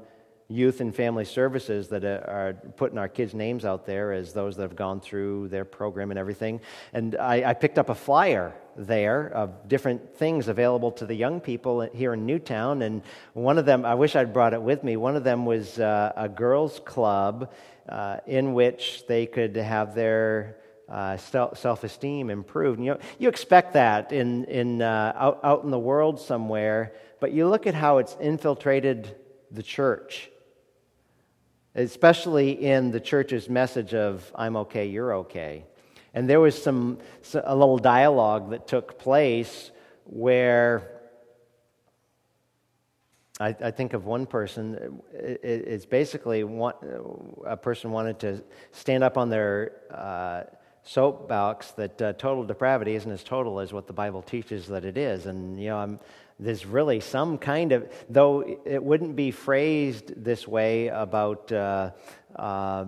Youth 0.48 0.80
and 0.80 0.94
Family 0.94 1.24
Services 1.24 1.88
that 1.88 2.04
uh, 2.04 2.20
are 2.28 2.54
putting 2.76 2.98
our 2.98 3.08
kids' 3.08 3.34
names 3.34 3.64
out 3.64 3.84
there 3.84 4.12
as 4.12 4.32
those 4.32 4.56
that 4.56 4.62
have 4.62 4.76
gone 4.76 5.00
through 5.00 5.48
their 5.48 5.64
program 5.64 6.10
and 6.10 6.18
everything. 6.18 6.60
And 6.92 7.16
I, 7.16 7.50
I 7.50 7.54
picked 7.54 7.78
up 7.78 7.88
a 7.88 7.94
flyer 7.94 8.54
there 8.76 9.28
of 9.28 9.68
different 9.68 10.16
things 10.16 10.46
available 10.48 10.92
to 10.92 11.06
the 11.06 11.14
young 11.14 11.40
people 11.40 11.80
here 11.80 12.14
in 12.14 12.26
Newtown. 12.26 12.82
And 12.82 13.02
one 13.32 13.58
of 13.58 13.64
them, 13.64 13.84
I 13.84 13.94
wish 13.94 14.14
I'd 14.14 14.32
brought 14.32 14.54
it 14.54 14.62
with 14.62 14.84
me, 14.84 14.96
one 14.96 15.16
of 15.16 15.24
them 15.24 15.46
was 15.46 15.80
uh, 15.80 16.12
a 16.16 16.28
girls' 16.28 16.80
club 16.84 17.52
uh, 17.88 18.18
in 18.26 18.54
which 18.54 19.06
they 19.06 19.26
could 19.26 19.56
have 19.56 19.94
their 19.94 20.56
uh, 20.88 21.16
self 21.16 21.84
esteem 21.84 22.30
improved. 22.30 22.78
And 22.78 22.86
you, 22.86 22.92
know, 22.92 23.00
you 23.18 23.28
expect 23.28 23.72
that 23.74 24.12
in, 24.12 24.44
in, 24.44 24.82
uh, 24.82 25.12
out, 25.16 25.40
out 25.42 25.64
in 25.64 25.70
the 25.70 25.78
world 25.78 26.20
somewhere, 26.20 26.92
but 27.20 27.32
you 27.32 27.48
look 27.48 27.66
at 27.66 27.74
how 27.74 27.98
it's 27.98 28.16
infiltrated 28.20 29.16
the 29.50 29.62
church, 29.62 30.30
especially 31.74 32.52
in 32.52 32.90
the 32.90 33.00
church's 33.00 33.48
message 33.48 33.94
of, 33.94 34.30
I'm 34.34 34.56
okay, 34.56 34.86
you're 34.86 35.14
okay. 35.14 35.64
And 36.14 36.28
there 36.28 36.40
was 36.40 36.60
some, 36.60 36.98
a 37.34 37.54
little 37.54 37.78
dialogue 37.78 38.50
that 38.50 38.66
took 38.66 38.98
place 38.98 39.70
where 40.04 40.95
I, 43.38 43.48
I, 43.48 43.70
think 43.70 43.92
of 43.92 44.06
one 44.06 44.26
person. 44.26 45.00
It, 45.12 45.40
it's 45.42 45.84
basically 45.84 46.42
one, 46.44 46.74
a 47.44 47.56
person 47.56 47.90
wanted 47.90 48.18
to 48.20 48.42
stand 48.72 49.04
up 49.04 49.18
on 49.18 49.28
their 49.28 49.72
uh, 49.90 50.44
soapbox 50.84 51.72
that 51.72 52.00
uh, 52.00 52.12
total 52.14 52.44
depravity 52.44 52.94
isn't 52.94 53.10
as 53.10 53.22
total 53.22 53.60
as 53.60 53.72
what 53.72 53.86
the 53.86 53.92
Bible 53.92 54.22
teaches 54.22 54.68
that 54.68 54.84
it 54.84 54.96
is. 54.96 55.26
And, 55.26 55.60
you 55.60 55.68
know, 55.68 55.78
I'm, 55.78 56.00
there's 56.40 56.64
really 56.64 57.00
some 57.00 57.36
kind 57.36 57.72
of, 57.72 57.92
though 58.08 58.58
it 58.64 58.82
wouldn't 58.82 59.16
be 59.16 59.30
phrased 59.30 60.12
this 60.16 60.48
way 60.48 60.88
about 60.88 61.50
uh, 61.52 61.90
uh 62.34 62.86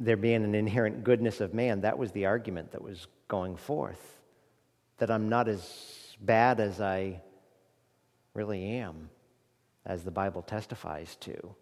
there 0.00 0.16
being 0.16 0.44
an 0.44 0.54
inherent 0.54 1.02
goodness 1.02 1.40
of 1.40 1.54
man, 1.54 1.80
that 1.80 1.98
was 1.98 2.12
the 2.12 2.26
argument 2.26 2.70
that 2.70 2.82
was 2.82 3.08
going 3.26 3.56
forth. 3.56 4.20
That 4.98 5.10
I'm 5.10 5.28
not 5.28 5.48
as 5.48 6.16
bad 6.20 6.60
as 6.60 6.80
I 6.80 7.20
really 8.34 8.76
am 8.76 9.10
as 9.84 10.04
the 10.04 10.10
Bible 10.10 10.42
testifies 10.42 11.16
to. 11.16 11.54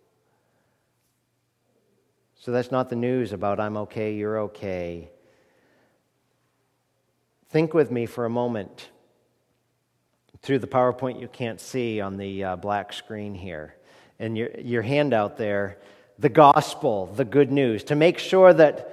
So 2.38 2.52
that's 2.52 2.70
not 2.70 2.90
the 2.90 2.96
news 2.96 3.32
about 3.32 3.58
I'm 3.60 3.76
okay, 3.78 4.14
you're 4.14 4.38
okay. 4.40 5.10
Think 7.48 7.72
with 7.72 7.90
me 7.90 8.06
for 8.06 8.24
a 8.24 8.30
moment 8.30 8.90
through 10.42 10.58
the 10.58 10.66
PowerPoint 10.66 11.20
you 11.20 11.28
can't 11.28 11.60
see 11.60 12.00
on 12.00 12.16
the 12.16 12.44
uh, 12.44 12.56
black 12.56 12.92
screen 12.92 13.34
here. 13.34 13.74
And 14.18 14.36
your, 14.36 14.50
your 14.58 14.82
handout 14.82 15.36
there, 15.36 15.78
the 16.18 16.28
gospel, 16.28 17.06
the 17.06 17.24
good 17.24 17.50
news, 17.50 17.84
to 17.84 17.94
make 17.94 18.18
sure 18.18 18.52
that 18.52 18.92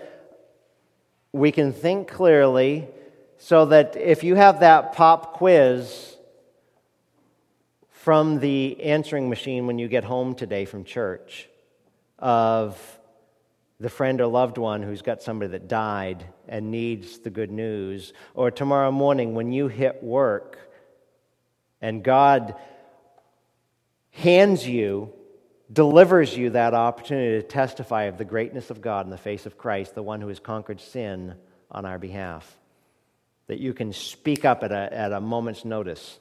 we 1.32 1.52
can 1.52 1.74
think 1.74 2.08
clearly 2.08 2.88
so 3.38 3.66
that 3.66 3.98
if 3.98 4.24
you 4.24 4.36
have 4.36 4.62
that 4.62 4.94
pop 4.94 5.34
quiz, 5.34 6.13
from 8.04 8.42
the 8.42 8.82
answering 8.84 9.30
machine 9.30 9.66
when 9.66 9.80
you 9.80 9.88
get 9.88 10.04
home 10.04 10.36
today 10.36 10.66
from 10.66 10.84
church 10.84 11.48
of 12.20 12.78
the 13.80 13.88
friend 13.88 14.20
or 14.20 14.28
loved 14.28 14.58
one 14.58 14.84
who's 14.84 15.02
got 15.02 15.24
somebody 15.24 15.52
that 15.52 15.70
died 15.70 16.26
and 16.50 16.70
needs 16.70 17.20
the 17.20 17.30
good 17.30 17.50
news, 17.50 18.12
or 18.34 18.52
tomorrow 18.52 18.92
morning 18.92 19.36
when 19.36 19.54
you 19.54 19.70
hit 19.70 20.04
work 20.04 20.58
and 21.80 22.04
God 22.04 22.56
hands 24.12 24.68
you, 24.68 25.14
delivers 25.72 26.36
you 26.36 26.50
that 26.50 26.74
opportunity 26.74 27.42
to 27.42 27.48
testify 27.48 28.04
of 28.04 28.18
the 28.18 28.26
greatness 28.26 28.70
of 28.70 28.82
God 28.82 29.06
in 29.06 29.12
the 29.12 29.18
face 29.18 29.46
of 29.46 29.58
Christ, 29.58 29.96
the 29.96 30.04
one 30.04 30.20
who 30.20 30.28
has 30.28 30.42
conquered 30.42 30.82
sin 30.82 31.36
on 31.72 31.86
our 31.86 31.98
behalf. 31.98 32.60
That 33.48 33.62
you 33.62 33.74
can 33.74 33.94
speak 33.94 34.44
up 34.44 34.62
at 34.62 34.74
a, 34.74 34.94
at 34.94 35.14
a 35.14 35.22
moment's 35.22 35.64
notice 35.64 36.20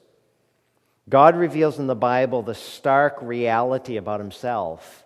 God 1.09 1.35
reveals 1.35 1.79
in 1.79 1.87
the 1.87 1.95
Bible 1.95 2.41
the 2.41 2.55
stark 2.55 3.17
reality 3.21 3.97
about 3.97 4.19
himself, 4.19 5.03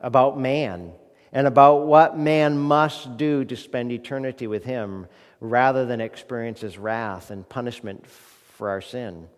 about 0.00 0.38
man, 0.38 0.92
and 1.32 1.46
about 1.46 1.86
what 1.86 2.18
man 2.18 2.58
must 2.58 3.16
do 3.16 3.44
to 3.44 3.56
spend 3.56 3.90
eternity 3.90 4.46
with 4.46 4.64
him 4.64 5.06
rather 5.40 5.86
than 5.86 6.00
experience 6.00 6.60
his 6.60 6.78
wrath 6.78 7.30
and 7.30 7.48
punishment 7.48 8.06
for 8.06 8.68
our 8.68 8.80
sin, 8.80 9.28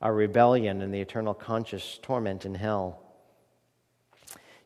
our 0.00 0.14
rebellion, 0.14 0.82
and 0.82 0.92
the 0.92 1.00
eternal 1.00 1.34
conscious 1.34 1.98
torment 2.02 2.44
in 2.44 2.54
hell. 2.54 3.00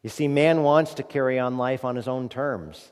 You 0.02 0.10
see, 0.10 0.28
man 0.28 0.62
wants 0.62 0.94
to 0.94 1.02
carry 1.02 1.38
on 1.38 1.58
life 1.58 1.84
on 1.84 1.96
his 1.96 2.08
own 2.08 2.28
terms. 2.28 2.90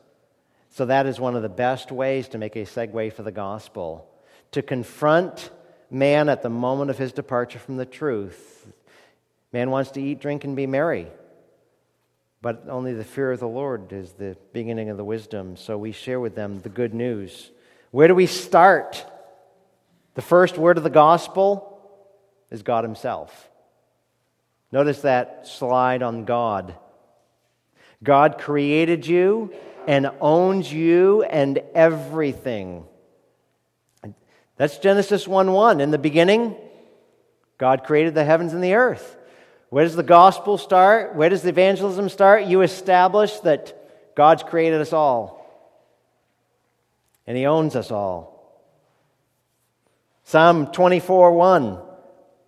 So, 0.71 0.87
that 0.87 1.05
is 1.05 1.21
one 1.21 1.37
of 1.37 1.43
the 1.43 1.51
best 1.51 1.93
ways 1.93 2.29
to 2.29 2.39
make 2.39 2.57
a 2.57 2.61
segue 2.61 3.13
for 3.13 3.23
the 3.23 3.31
gospel 3.31 4.09
to 4.53 4.63
confront 4.63 5.51
man 5.93 6.29
at 6.29 6.43
the 6.43 6.49
moment 6.49 6.91
of 6.91 6.99
his 6.99 7.13
departure 7.13 7.59
from 7.59 7.77
the 7.77 7.87
truth. 7.87 8.67
Man 9.53 9.71
wants 9.71 9.91
to 9.93 10.03
eat, 10.03 10.21
drink, 10.21 10.45
and 10.45 10.57
be 10.57 10.67
merry. 10.67 11.07
But 12.41 12.65
only 12.69 12.95
the 12.95 13.05
fear 13.05 13.31
of 13.31 13.41
the 13.41 13.47
Lord 13.47 13.93
is 13.93 14.13
the 14.13 14.37
beginning 14.53 14.89
of 14.89 14.97
the 14.97 15.05
wisdom. 15.05 15.57
So 15.57 15.79
we 15.79 15.93
share 15.93 16.19
with 16.19 16.35
them 16.35 16.61
the 16.61 16.69
good 16.69 16.95
news. 16.95 17.51
Where 17.91 18.09
do 18.09 18.15
we 18.15 18.27
start? 18.27 19.05
The 20.15 20.23
first 20.23 20.59
word 20.59 20.79
of 20.79 20.85
the 20.85 20.91
gospel 20.91 21.81
is 22.51 22.63
God 22.63 22.85
Himself. 22.85 23.51
Notice 24.73 25.03
that 25.03 25.47
slide 25.47 26.03
on 26.03 26.25
God. 26.25 26.75
God 28.03 28.39
created 28.39 29.07
you 29.07 29.53
and 29.87 30.11
owns 30.21 30.73
you 30.73 31.23
and 31.23 31.61
everything. 31.75 32.87
That's 34.57 34.79
Genesis 34.79 35.27
1 35.27 35.53
1. 35.53 35.81
In 35.81 35.91
the 35.91 35.99
beginning, 35.99 36.57
God 37.59 37.85
created 37.85 38.15
the 38.15 38.25
heavens 38.25 38.53
and 38.53 38.63
the 38.63 38.75
earth. 38.75 39.17
Where 39.71 39.85
does 39.85 39.97
the 39.97 40.03
gospel 40.03 40.59
start? 40.59 41.15
Where 41.15 41.29
does 41.29 41.43
the 41.43 41.49
evangelism 41.49 42.09
start? 42.09 42.45
You 42.45 42.61
establish 42.63 43.39
that 43.41 44.15
God's 44.15 44.43
created 44.43 44.81
us 44.81 44.93
all, 44.93 45.47
and 47.27 47.37
He 47.37 47.47
owns 47.47 47.75
us 47.75 47.91
all. 47.91 48.33
Psalm 50.25 50.67
24 50.67 51.33
1 51.33 51.79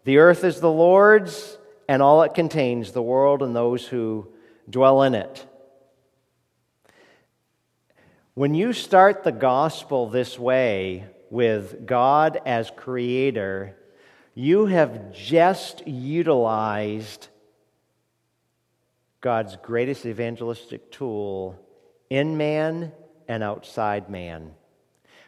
The 0.05 0.19
earth 0.19 0.45
is 0.45 0.61
the 0.61 0.71
Lord's, 0.71 1.57
and 1.89 2.03
all 2.03 2.23
it 2.23 2.35
contains, 2.35 2.93
the 2.93 3.03
world 3.03 3.43
and 3.43 3.57
those 3.57 3.87
who 3.87 4.29
dwell 4.69 5.03
in 5.03 5.15
it. 5.15 5.47
When 8.35 8.55
you 8.55 8.73
start 8.73 9.23
the 9.23 9.33
gospel 9.33 10.09
this 10.09 10.39
way, 10.39 11.05
with 11.35 11.85
God 11.85 12.41
as 12.47 12.71
creator, 12.77 13.75
you 14.37 14.67
have 14.67 15.13
just 15.13 15.85
utilized 15.85 17.27
God's 19.21 19.57
greatest 19.57 20.07
evangelistic 20.07 20.93
tool 20.93 21.59
in 22.09 22.37
man 22.37 22.93
and 23.27 23.43
outside 23.43 24.09
man. 24.09 24.53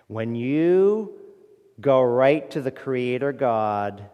When 0.06 0.36
you 0.36 1.12
go 1.80 2.00
right 2.02 2.48
to 2.52 2.60
the 2.60 2.70
Creator 2.70 3.32
God, 3.32 4.08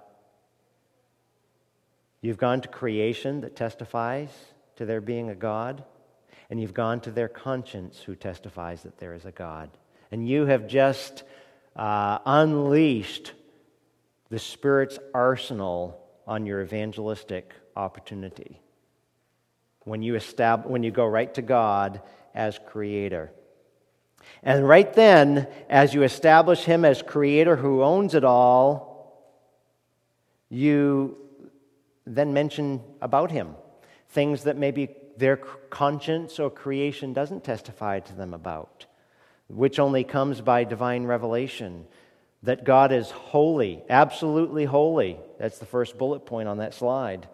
you've 2.22 2.38
gone 2.38 2.62
to 2.62 2.68
creation 2.68 3.42
that 3.42 3.54
testifies 3.54 4.30
to 4.76 4.86
there 4.86 5.02
being 5.02 5.28
a 5.28 5.34
God, 5.34 5.84
and 6.48 6.58
you've 6.58 6.72
gone 6.72 7.00
to 7.00 7.10
their 7.10 7.28
conscience 7.28 8.00
who 8.00 8.14
testifies 8.14 8.82
that 8.84 8.96
there 8.96 9.12
is 9.12 9.26
a 9.26 9.30
God. 9.30 9.68
And 10.10 10.26
you 10.26 10.46
have 10.46 10.66
just 10.66 11.24
uh, 11.76 12.18
unleashed 12.24 13.32
the 14.30 14.38
Spirit's 14.38 14.98
arsenal 15.14 16.00
on 16.26 16.46
your 16.46 16.62
evangelistic 16.62 17.52
opportunity. 17.76 18.60
When 19.84 20.02
you, 20.02 20.14
establish, 20.14 20.70
when 20.70 20.82
you 20.82 20.90
go 20.90 21.06
right 21.06 21.32
to 21.34 21.42
God 21.42 22.00
as 22.34 22.58
creator. 22.66 23.32
And 24.42 24.66
right 24.66 24.92
then, 24.92 25.48
as 25.68 25.94
you 25.94 26.02
establish 26.02 26.64
him 26.64 26.84
as 26.84 27.02
creator 27.02 27.56
who 27.56 27.82
owns 27.82 28.14
it 28.14 28.24
all, 28.24 28.92
you 30.48 31.16
then 32.06 32.32
mention 32.32 32.80
about 33.00 33.30
him 33.30 33.54
things 34.10 34.44
that 34.44 34.56
maybe 34.56 34.90
their 35.16 35.36
conscience 35.36 36.38
or 36.38 36.50
creation 36.50 37.12
doesn't 37.12 37.44
testify 37.44 38.00
to 38.00 38.14
them 38.14 38.34
about, 38.34 38.86
which 39.52 39.78
only 39.78 40.04
comes 40.04 40.40
by 40.40 40.64
divine 40.64 41.04
revelation. 41.04 41.86
That 42.42 42.64
God 42.64 42.90
is 42.90 43.10
holy, 43.10 43.84
absolutely 43.88 44.64
holy. 44.64 45.18
That's 45.38 45.58
the 45.58 45.66
first 45.66 45.96
bullet 45.96 46.26
point 46.26 46.48
on 46.48 46.58
that 46.58 46.74
slide. 46.74 47.28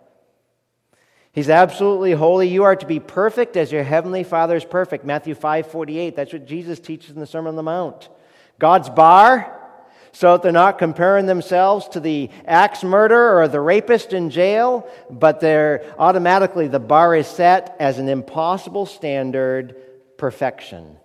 He's 1.32 1.48
absolutely 1.48 2.12
holy. 2.12 2.48
You 2.48 2.64
are 2.64 2.76
to 2.76 2.86
be 2.86 3.00
perfect 3.00 3.56
as 3.56 3.70
your 3.70 3.84
heavenly 3.84 4.24
Father 4.24 4.56
is 4.56 4.64
perfect. 4.64 5.04
Matthew 5.04 5.34
5 5.34 5.70
48. 5.70 6.16
That's 6.16 6.32
what 6.32 6.46
Jesus 6.46 6.80
teaches 6.80 7.10
in 7.10 7.20
the 7.20 7.26
Sermon 7.26 7.50
on 7.50 7.56
the 7.56 7.62
Mount. 7.62 8.08
God's 8.58 8.90
bar, 8.90 9.54
so 10.12 10.32
that 10.32 10.42
they're 10.42 10.52
not 10.52 10.78
comparing 10.78 11.26
themselves 11.26 11.88
to 11.88 12.00
the 12.00 12.30
axe 12.44 12.82
murderer 12.82 13.40
or 13.40 13.48
the 13.48 13.60
rapist 13.60 14.12
in 14.12 14.30
jail, 14.30 14.88
but 15.10 15.40
they're 15.40 15.94
automatically, 15.98 16.66
the 16.66 16.80
bar 16.80 17.14
is 17.14 17.26
set 17.26 17.76
as 17.78 17.98
an 17.98 18.08
impossible 18.08 18.86
standard 18.86 19.76
perfection, 20.16 20.96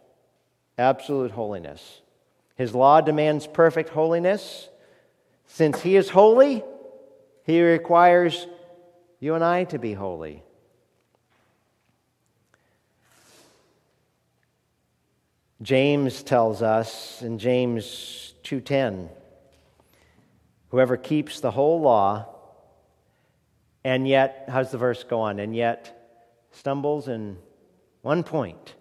absolute 0.78 1.32
holiness. 1.32 2.02
His 2.56 2.74
law 2.74 3.02
demands 3.02 3.48
perfect 3.48 3.90
holiness. 3.90 4.70
Since 5.48 5.82
He 5.82 5.96
is 5.96 6.10
holy, 6.10 6.64
He 7.44 7.62
requires 7.62 8.48
you 9.20 9.36
and 9.36 9.44
I 9.44 9.64
to 9.66 9.80
be 9.80 9.94
holy. 9.94 10.44
James 15.62 16.24
tells 16.24 16.62
us 16.62 17.22
in 17.22 17.40
James 17.40 18.34
2:10 18.44 19.10
whoever 20.70 20.98
keeps 20.98 21.40
the 21.40 21.52
whole 21.52 21.80
law 21.80 22.28
and 23.86 24.06
yet 24.06 24.46
how's 24.50 24.72
the 24.72 24.78
verse 24.78 25.06
go 25.06 25.22
on 25.22 25.40
and 25.40 25.56
yet 25.56 26.20
stumbles 26.52 27.08
in 27.08 27.38
one 28.02 28.24
point 28.24 28.76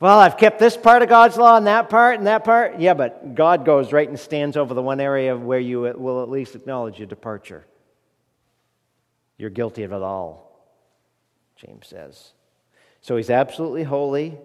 well, 0.00 0.20
I've 0.20 0.36
kept 0.36 0.60
this 0.60 0.76
part 0.76 1.02
of 1.02 1.08
God's 1.08 1.36
law 1.36 1.56
and 1.56 1.66
that 1.66 1.90
part 1.90 2.18
and 2.18 2.26
that 2.28 2.44
part. 2.44 2.78
Yeah, 2.78 2.94
but 2.94 3.34
God 3.34 3.64
goes 3.64 3.92
right 3.92 4.08
and 4.08 4.18
stands 4.18 4.56
over 4.56 4.72
the 4.72 4.82
one 4.82 5.00
area 5.00 5.36
where 5.36 5.58
you 5.58 5.80
will 5.80 6.22
at 6.22 6.30
least 6.30 6.54
acknowledge 6.54 6.98
your 6.98 7.08
departure. 7.08 7.66
You're 9.38 9.50
guilty 9.50 9.82
of 9.82 9.92
it 9.92 10.02
all, 10.02 10.70
James 11.56 11.88
says. 11.88 12.32
So 13.00 13.16
he's 13.16 13.30
absolutely 13.30 13.84
holy. 13.84 14.38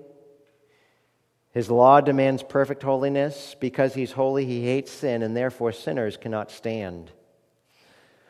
His 1.52 1.70
law 1.70 2.02
demands 2.02 2.42
perfect 2.42 2.82
holiness. 2.82 3.56
Because 3.60 3.94
he's 3.94 4.12
holy, 4.12 4.46
he 4.46 4.66
hates 4.66 4.92
sin, 4.92 5.22
and 5.22 5.38
therefore 5.38 5.72
sinners 5.72 6.18
cannot 6.18 6.50
stand. 6.50 7.12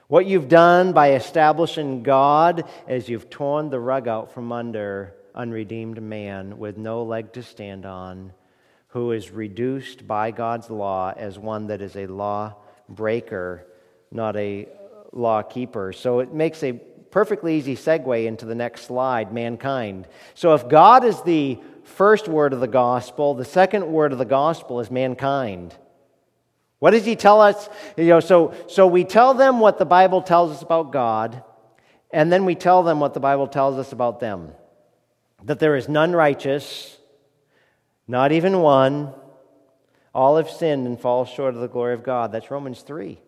What 0.07 0.25
you've 0.25 0.49
done 0.49 0.91
by 0.91 1.13
establishing 1.13 2.03
God 2.03 2.67
is 2.87 3.07
you've 3.07 3.29
torn 3.29 3.69
the 3.69 3.79
rug 3.79 4.09
out 4.09 4.33
from 4.33 4.51
under 4.51 5.15
unredeemed 5.35 6.01
man 6.01 6.57
with 6.57 6.77
no 6.77 7.03
leg 7.03 7.33
to 7.33 7.43
stand 7.43 7.85
on, 7.85 8.33
who 8.87 9.11
is 9.11 9.31
reduced 9.31 10.07
by 10.07 10.31
God's 10.31 10.69
law 10.69 11.13
as 11.15 11.39
one 11.39 11.67
that 11.67 11.81
is 11.81 11.95
a 11.95 12.07
law 12.07 12.55
breaker, 12.87 13.65
not 14.11 14.35
a 14.35 14.67
law 15.11 15.41
keeper. 15.41 15.93
So 15.93 16.19
it 16.19 16.33
makes 16.33 16.63
a 16.63 16.73
perfectly 16.73 17.57
easy 17.57 17.75
segue 17.75 18.25
into 18.25 18.45
the 18.45 18.55
next 18.55 18.85
slide 18.85 19.33
mankind. 19.33 20.07
So 20.33 20.53
if 20.53 20.67
God 20.67 21.03
is 21.03 21.21
the 21.21 21.59
first 21.83 22.27
word 22.27 22.53
of 22.53 22.59
the 22.59 22.67
gospel, 22.67 23.33
the 23.33 23.45
second 23.45 23.91
word 23.91 24.11
of 24.11 24.17
the 24.17 24.25
gospel 24.25 24.79
is 24.79 24.89
mankind. 24.89 25.75
What 26.79 26.91
does 26.91 27.05
he 27.05 27.15
tell 27.15 27.39
us? 27.39 27.69
You 27.97 28.07
know, 28.07 28.19
so, 28.19 28.53
so 28.67 28.87
we 28.87 29.05
tell 29.05 29.33
them 29.33 29.59
what 29.59 29.77
the 29.77 29.85
Bible 29.85 30.21
tells 30.21 30.51
us 30.51 30.61
about 30.61 30.91
God, 30.91 31.43
and 32.11 32.31
then 32.31 32.45
we 32.45 32.55
tell 32.55 32.83
them 32.83 32.99
what 32.99 33.13
the 33.13 33.19
Bible 33.19 33.47
tells 33.47 33.77
us 33.77 33.91
about 33.91 34.19
them 34.19 34.53
that 35.45 35.59
there 35.59 35.75
is 35.75 35.89
none 35.89 36.13
righteous, 36.13 36.97
not 38.07 38.31
even 38.31 38.59
one. 38.59 39.13
All 40.13 40.37
have 40.37 40.49
sinned 40.49 40.87
and 40.87 40.99
fall 40.99 41.25
short 41.25 41.55
of 41.55 41.61
the 41.61 41.67
glory 41.67 41.93
of 41.93 42.03
God. 42.03 42.31
That's 42.31 42.51
Romans 42.51 42.81
3. 42.81 43.19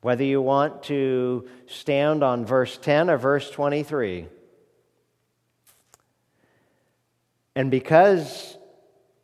Whether 0.00 0.24
you 0.24 0.40
want 0.40 0.84
to 0.84 1.48
stand 1.66 2.22
on 2.22 2.44
verse 2.44 2.76
10 2.78 3.10
or 3.10 3.18
verse 3.18 3.50
23. 3.50 4.26
And 7.54 7.70
because 7.70 8.56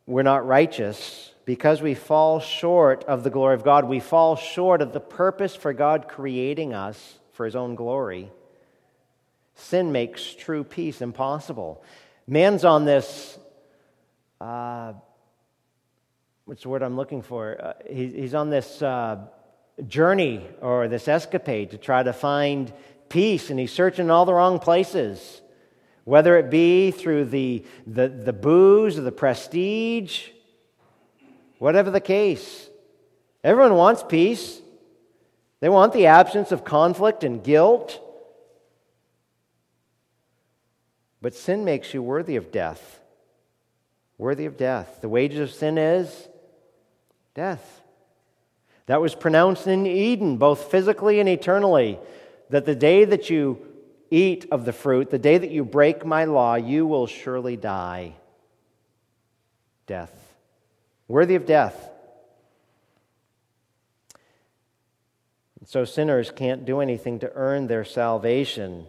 we're 0.05 0.23
not 0.23 0.45
righteous, 0.45 1.33
because 1.45 1.81
we 1.81 1.95
fall 1.95 2.39
short 2.39 3.03
of 3.05 3.23
the 3.23 3.29
glory 3.29 3.55
of 3.55 3.63
God, 3.63 3.85
we 3.85 3.99
fall 3.99 4.35
short 4.35 4.81
of 4.81 4.93
the 4.93 4.99
purpose 4.99 5.55
for 5.55 5.73
God 5.73 6.07
creating 6.07 6.73
us 6.73 7.19
for 7.31 7.45
His 7.45 7.55
own 7.55 7.75
glory. 7.75 8.31
Sin 9.59 9.91
makes 9.91 10.33
true 10.33 10.63
peace 10.63 11.01
impossible. 11.01 11.83
Man's 12.27 12.63
on 12.63 12.85
this, 12.85 13.37
uh, 14.39 14.93
what's 16.45 16.63
the 16.63 16.69
word 16.69 16.81
I'm 16.81 16.95
looking 16.95 17.21
for? 17.21 17.59
Uh, 17.61 17.73
he, 17.89 18.07
he's 18.07 18.33
on 18.33 18.49
this 18.49 18.81
uh, 18.81 19.17
journey 19.87 20.47
or 20.61 20.87
this 20.87 21.07
escapade 21.07 21.71
to 21.71 21.77
try 21.77 22.03
to 22.03 22.13
find 22.13 22.71
peace, 23.09 23.49
and 23.49 23.59
he's 23.59 23.73
searching 23.73 24.05
in 24.05 24.11
all 24.11 24.25
the 24.25 24.33
wrong 24.33 24.59
places. 24.59 25.41
Whether 26.05 26.37
it 26.37 26.49
be 26.49 26.91
through 26.91 27.25
the, 27.25 27.65
the, 27.85 28.07
the 28.07 28.33
booze 28.33 28.97
or 28.97 29.01
the 29.01 29.11
prestige, 29.11 30.29
whatever 31.59 31.91
the 31.91 32.01
case. 32.01 32.67
Everyone 33.43 33.75
wants 33.75 34.03
peace. 34.03 34.61
They 35.59 35.69
want 35.69 35.93
the 35.93 36.07
absence 36.07 36.51
of 36.51 36.63
conflict 36.63 37.23
and 37.23 37.43
guilt. 37.43 38.01
But 41.21 41.35
sin 41.35 41.65
makes 41.65 41.93
you 41.93 42.01
worthy 42.01 42.35
of 42.35 42.51
death. 42.51 42.99
Worthy 44.17 44.45
of 44.45 44.57
death. 44.57 44.99
The 45.01 45.09
wages 45.09 45.39
of 45.39 45.51
sin 45.51 45.77
is 45.77 46.27
death. 47.33 47.81
That 48.85 49.01
was 49.01 49.15
pronounced 49.15 49.67
in 49.67 49.85
Eden, 49.85 50.37
both 50.37 50.71
physically 50.71 51.19
and 51.19 51.29
eternally, 51.29 51.99
that 52.49 52.65
the 52.65 52.75
day 52.75 53.05
that 53.05 53.29
you 53.29 53.65
eat 54.09 54.47
of 54.51 54.65
the 54.65 54.73
fruit, 54.73 55.09
the 55.09 55.19
day 55.19 55.37
that 55.37 55.51
you 55.51 55.63
break 55.63 56.05
my 56.05 56.25
law, 56.25 56.55
you 56.55 56.87
will 56.87 57.05
surely 57.05 57.55
die. 57.55 58.15
Death. 59.85 60.11
Worthy 61.07 61.35
of 61.35 61.45
death. 61.45 61.89
So 65.65 65.85
sinners 65.85 66.31
can't 66.31 66.65
do 66.65 66.79
anything 66.79 67.19
to 67.19 67.31
earn 67.35 67.67
their 67.67 67.85
salvation 67.85 68.87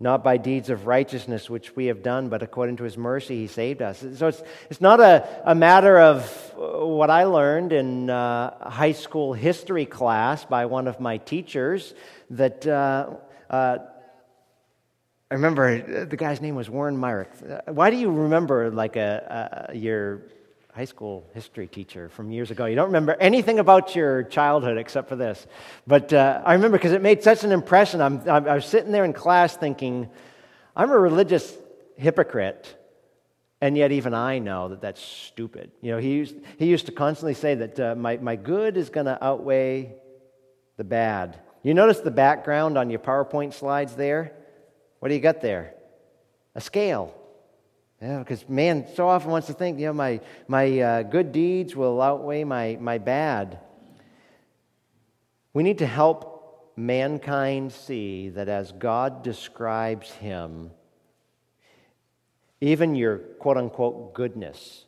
not 0.00 0.24
by 0.24 0.38
deeds 0.38 0.70
of 0.70 0.86
righteousness 0.86 1.50
which 1.50 1.76
we 1.76 1.86
have 1.86 2.02
done, 2.02 2.30
but 2.30 2.42
according 2.42 2.78
to 2.78 2.84
his 2.84 2.96
mercy 2.96 3.36
he 3.42 3.46
saved 3.46 3.82
us. 3.82 4.04
So 4.16 4.28
it's, 4.28 4.42
it's 4.70 4.80
not 4.80 4.98
a, 4.98 5.28
a 5.44 5.54
matter 5.54 5.98
of 5.98 6.54
uh, 6.58 6.86
what 6.86 7.10
I 7.10 7.24
learned 7.24 7.72
in 7.72 8.08
uh, 8.08 8.70
high 8.70 8.92
school 8.92 9.34
history 9.34 9.84
class 9.84 10.44
by 10.46 10.66
one 10.66 10.88
of 10.88 10.98
my 10.98 11.18
teachers 11.18 11.94
that. 12.30 12.66
Uh, 12.66 13.10
uh, 13.50 13.78
I 15.32 15.34
remember 15.34 16.06
the 16.06 16.16
guy's 16.16 16.40
name 16.40 16.56
was 16.56 16.68
Warren 16.68 16.98
Myrick. 16.98 17.30
Why 17.66 17.90
do 17.90 17.96
you 17.96 18.10
remember 18.10 18.68
like 18.68 18.96
a, 18.96 19.68
a 19.70 19.76
your 19.76 20.22
high 20.80 20.86
school 20.86 21.28
history 21.34 21.66
teacher 21.66 22.08
from 22.08 22.30
years 22.30 22.50
ago. 22.50 22.64
You 22.64 22.74
don't 22.74 22.86
remember 22.86 23.14
anything 23.20 23.58
about 23.58 23.94
your 23.94 24.22
childhood 24.22 24.78
except 24.78 25.10
for 25.10 25.16
this. 25.16 25.46
But 25.86 26.10
uh, 26.10 26.40
I 26.42 26.54
remember 26.54 26.78
because 26.78 26.92
it 26.92 27.02
made 27.02 27.22
such 27.22 27.44
an 27.44 27.52
impression. 27.52 28.00
I'm, 28.00 28.26
I'm, 28.26 28.48
I 28.48 28.54
was 28.54 28.64
sitting 28.64 28.90
there 28.90 29.04
in 29.04 29.12
class 29.12 29.54
thinking, 29.54 30.08
I'm 30.74 30.90
a 30.90 30.98
religious 30.98 31.54
hypocrite. 31.96 32.74
And 33.60 33.76
yet, 33.76 33.92
even 33.92 34.14
I 34.14 34.38
know 34.38 34.70
that 34.70 34.80
that's 34.80 35.02
stupid. 35.02 35.70
You 35.82 35.90
know, 35.90 35.98
he 35.98 36.12
used, 36.12 36.36
he 36.58 36.64
used 36.64 36.86
to 36.86 36.92
constantly 36.92 37.34
say 37.34 37.56
that 37.56 37.78
uh, 37.78 37.94
my, 37.94 38.16
my 38.16 38.36
good 38.36 38.78
is 38.78 38.88
going 38.88 39.04
to 39.04 39.22
outweigh 39.22 39.92
the 40.78 40.84
bad. 40.84 41.38
You 41.62 41.74
notice 41.74 42.00
the 42.00 42.10
background 42.10 42.78
on 42.78 42.88
your 42.88 43.00
PowerPoint 43.00 43.52
slides 43.52 43.96
there? 43.96 44.32
What 45.00 45.10
do 45.10 45.14
you 45.14 45.20
got 45.20 45.42
there? 45.42 45.74
A 46.54 46.60
scale. 46.62 47.14
Yeah, 48.00 48.20
because 48.20 48.48
man 48.48 48.86
so 48.94 49.08
often 49.08 49.30
wants 49.30 49.48
to 49.48 49.52
think, 49.52 49.78
you 49.78 49.86
know, 49.86 49.92
my, 49.92 50.20
my 50.48 50.80
uh, 50.80 51.02
good 51.02 51.32
deeds 51.32 51.76
will 51.76 52.00
outweigh 52.00 52.44
my, 52.44 52.78
my 52.80 52.96
bad. 52.96 53.58
We 55.52 55.62
need 55.62 55.78
to 55.78 55.86
help 55.86 56.72
mankind 56.76 57.72
see 57.72 58.30
that 58.30 58.48
as 58.48 58.72
God 58.72 59.22
describes 59.22 60.10
him, 60.12 60.70
even 62.62 62.94
your 62.94 63.18
quote 63.18 63.58
unquote 63.58 64.14
goodness, 64.14 64.86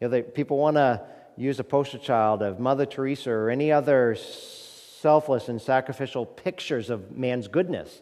you 0.00 0.08
know, 0.08 0.22
people 0.22 0.56
want 0.56 0.76
to 0.76 1.02
use 1.36 1.60
a 1.60 1.64
poster 1.64 1.98
child 1.98 2.42
of 2.42 2.58
Mother 2.58 2.86
Teresa 2.86 3.30
or 3.30 3.50
any 3.50 3.70
other 3.70 4.14
selfless 4.14 5.48
and 5.48 5.60
sacrificial 5.60 6.24
pictures 6.24 6.88
of 6.88 7.14
man's 7.14 7.48
goodness. 7.48 8.00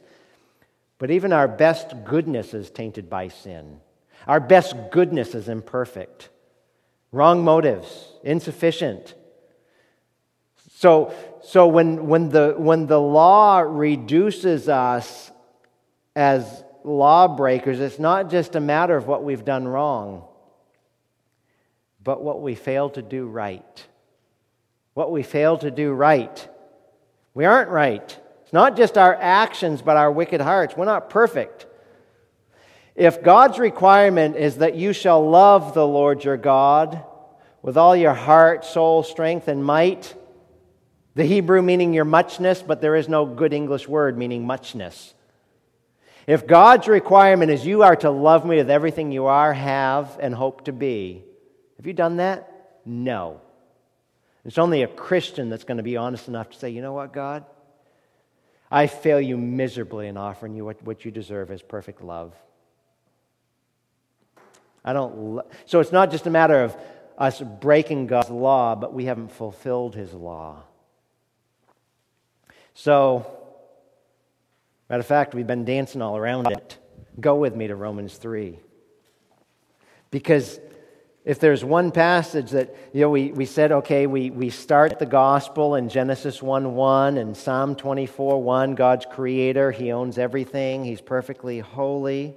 But 0.99 1.11
even 1.11 1.33
our 1.33 1.49
best 1.49 2.05
goodness 2.05 2.55
is 2.55 2.71
tainted 2.71 3.11
by 3.11 3.29
sin. 3.29 3.81
Our 4.27 4.41
best 4.41 4.75
goodness 4.91 5.35
is 5.35 5.49
imperfect. 5.49 6.29
Wrong 7.13 7.43
motives, 7.43 8.13
insufficient. 8.23 9.15
So, 10.73 11.15
so 11.43 11.67
when, 11.67 12.07
when, 12.07 12.29
the, 12.29 12.55
when 12.57 12.87
the 12.87 13.01
law 13.01 13.61
reduces 13.61 14.69
us 14.69 15.31
as 16.15 16.63
lawbreakers, 16.85 17.81
it's 17.81 17.99
not 17.99 18.31
just 18.31 18.55
a 18.55 18.61
matter 18.61 18.97
of 18.97 19.07
what 19.07 19.25
we've 19.25 19.45
done 19.45 19.67
wrong, 19.67 20.25
but 22.03 22.23
what 22.23 22.43
we 22.43 22.55
fail 22.55 22.91
to 22.91 23.03
do 23.03 23.27
right. 23.27 23.87
What 24.95 25.11
we 25.11 25.23
fail 25.23 25.59
to 25.59 25.71
do 25.71 25.93
right. 25.93 26.49
We 27.35 27.45
aren't 27.45 27.71
right. 27.71 28.19
It's 28.43 28.53
not 28.53 28.77
just 28.77 28.99
our 28.99 29.15
actions, 29.15 29.81
but 29.81 29.97
our 29.97 30.11
wicked 30.11 30.41
hearts. 30.41 30.77
We're 30.77 30.87
not 30.87 31.11
perfect. 31.11 31.67
If 32.99 33.23
God's 33.23 33.61
requirement 33.61 34.35
is 34.35 34.57
that 34.57 34.75
you 34.75 34.93
shall 34.93 35.31
love 35.31 35.73
the 35.73 35.87
Lord 35.87 36.25
your 36.25 36.37
God 36.37 37.05
with 37.63 37.77
all 37.77 37.95
your 37.95 38.13
heart, 38.13 38.65
soul, 38.65 39.05
strength, 39.05 39.47
and 39.47 39.65
might, 39.65 40.17
the 41.15 41.23
Hebrew 41.23 41.63
meaning 41.63 41.95
your 41.95 42.05
muchness, 42.05 42.61
but 42.61 42.81
there 42.81 42.97
is 42.97 43.09
no 43.09 43.25
good 43.25 43.53
English 43.53 43.87
word 43.87 44.19
meaning 44.19 44.45
muchness. 44.45 45.15
If 46.27 46.49
God's 46.49 46.89
requirement 46.89 47.53
is 47.53 47.65
you 47.65 47.85
are 47.85 47.95
to 47.95 48.11
love 48.11 48.45
me 48.45 48.57
with 48.57 48.69
everything 48.69 49.13
you 49.13 49.27
are, 49.27 49.53
have, 49.53 50.19
and 50.21 50.35
hope 50.35 50.65
to 50.65 50.73
be, 50.73 51.23
have 51.77 51.87
you 51.87 51.93
done 51.93 52.17
that? 52.17 52.81
No. 52.85 53.41
It's 54.45 54.59
only 54.59 54.83
a 54.83 54.89
Christian 54.89 55.51
that's 55.51 55.63
going 55.63 55.77
to 55.77 55.85
be 55.85 55.97
honest 55.97 56.27
enough 56.27 56.51
to 56.51 56.59
say, 56.59 56.71
you 56.71 56.83
know 56.83 56.95
what, 56.95 57.13
God? 57.13 57.45
I 58.73 58.89
fail 58.89 59.21
you 59.21 59.37
miserably 59.37 60.09
in 60.09 60.17
offering 60.17 60.57
you 60.57 60.65
what, 60.65 60.83
what 60.83 61.05
you 61.05 61.13
deserve 61.13 61.53
as 61.53 61.63
perfect 61.63 62.03
love. 62.03 62.35
I 64.89 64.95
don't. 64.95 65.43
So 65.67 65.81
it's 65.81 65.93
not 65.93 66.11
just 66.11 66.27
a 66.27 66.31
matter 66.31 66.65
of 66.65 66.75
us 67.19 67.43
breaking 67.43 68.07
God's 68.07 68.31
law, 68.31 68.75
but 68.75 68.95
we 68.95 69.05
haven't 69.05 69.31
fulfilled 69.31 69.95
his 69.95 70.15
law. 70.15 70.63
So, 72.73 73.27
matter 74.89 75.01
of 75.01 75.07
fact, 75.07 75.35
we've 75.35 75.47
been 75.47 75.67
dancing 75.67 76.01
all 76.01 76.17
around 76.17 76.51
it. 76.51 76.79
Go 77.21 77.37
with 77.37 77.55
me 77.55 77.67
to 77.67 77.77
Romans 77.77 78.17
3. 78.17 78.59
Because 80.11 80.59
if 81.23 81.39
there's 81.39 81.63
one 81.63 81.91
passage 81.91 82.53
that, 82.53 82.75
you 82.95 83.03
know, 83.03 83.11
we, 83.11 83.31
we 83.31 83.45
said, 83.45 83.71
okay, 83.71 84.07
we, 84.07 84.31
we 84.31 84.49
start 84.49 84.99
the 84.99 85.05
gospel 85.05 85.75
in 85.75 85.91
Genesis 85.91 86.43
1 86.43 86.75
1 86.75 87.19
and 87.19 87.37
Psalm 87.37 87.77
24 87.77 88.43
1, 88.43 88.75
God's 88.75 89.05
creator, 89.05 89.71
he 89.71 89.93
owns 89.93 90.17
everything, 90.17 90.83
he's 90.83 91.03
perfectly 91.03 91.59
holy. 91.59 92.35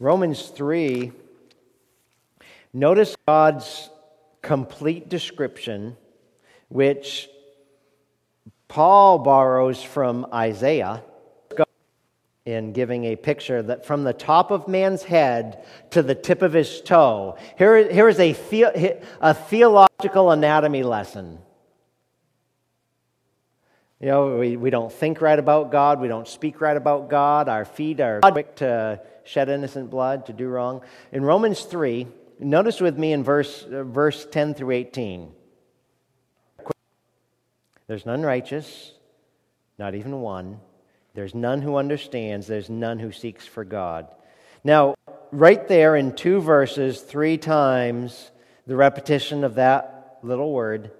Romans 0.00 0.48
3, 0.48 1.12
notice 2.72 3.14
God's 3.28 3.90
complete 4.40 5.10
description, 5.10 5.94
which 6.70 7.28
Paul 8.66 9.18
borrows 9.18 9.82
from 9.82 10.26
Isaiah 10.32 11.02
in 12.46 12.72
giving 12.72 13.04
a 13.04 13.16
picture 13.16 13.60
that 13.62 13.84
from 13.84 14.04
the 14.04 14.14
top 14.14 14.50
of 14.50 14.66
man's 14.66 15.02
head 15.02 15.62
to 15.90 16.02
the 16.02 16.14
tip 16.14 16.40
of 16.40 16.54
his 16.54 16.80
toe. 16.80 17.36
Here, 17.58 17.92
here 17.92 18.08
is 18.08 18.18
a, 18.18 18.32
the, 18.32 19.02
a 19.20 19.34
theological 19.34 20.30
anatomy 20.30 20.82
lesson. 20.82 21.38
You 24.00 24.06
know, 24.06 24.38
we, 24.38 24.56
we 24.56 24.70
don't 24.70 24.90
think 24.90 25.20
right 25.20 25.38
about 25.38 25.70
God. 25.70 26.00
We 26.00 26.08
don't 26.08 26.26
speak 26.26 26.62
right 26.62 26.76
about 26.76 27.10
God. 27.10 27.50
Our 27.50 27.66
feet 27.66 28.00
are 28.00 28.20
quick 28.20 28.56
to 28.56 29.02
shed 29.24 29.48
innocent 29.48 29.90
blood, 29.90 30.26
to 30.26 30.32
do 30.32 30.48
wrong. 30.48 30.82
In 31.12 31.24
Romans 31.24 31.62
3, 31.62 32.06
Notice 32.42 32.80
with 32.80 32.98
me 32.98 33.12
in 33.12 33.22
verse, 33.22 33.64
uh, 33.64 33.84
verse 33.84 34.26
10 34.30 34.54
through 34.54 34.70
18. 34.70 35.30
There's 37.86 38.06
none 38.06 38.22
righteous, 38.22 38.92
not 39.78 39.94
even 39.94 40.22
one. 40.22 40.60
There's 41.12 41.34
none 41.34 41.60
who 41.60 41.76
understands. 41.76 42.46
There's 42.46 42.70
none 42.70 42.98
who 42.98 43.12
seeks 43.12 43.46
for 43.46 43.62
God. 43.62 44.08
Now, 44.64 44.94
right 45.30 45.68
there 45.68 45.96
in 45.96 46.14
two 46.14 46.40
verses, 46.40 47.02
three 47.02 47.36
times, 47.36 48.30
the 48.66 48.76
repetition 48.76 49.44
of 49.44 49.56
that 49.56 50.18
little 50.22 50.52
word, 50.52 50.92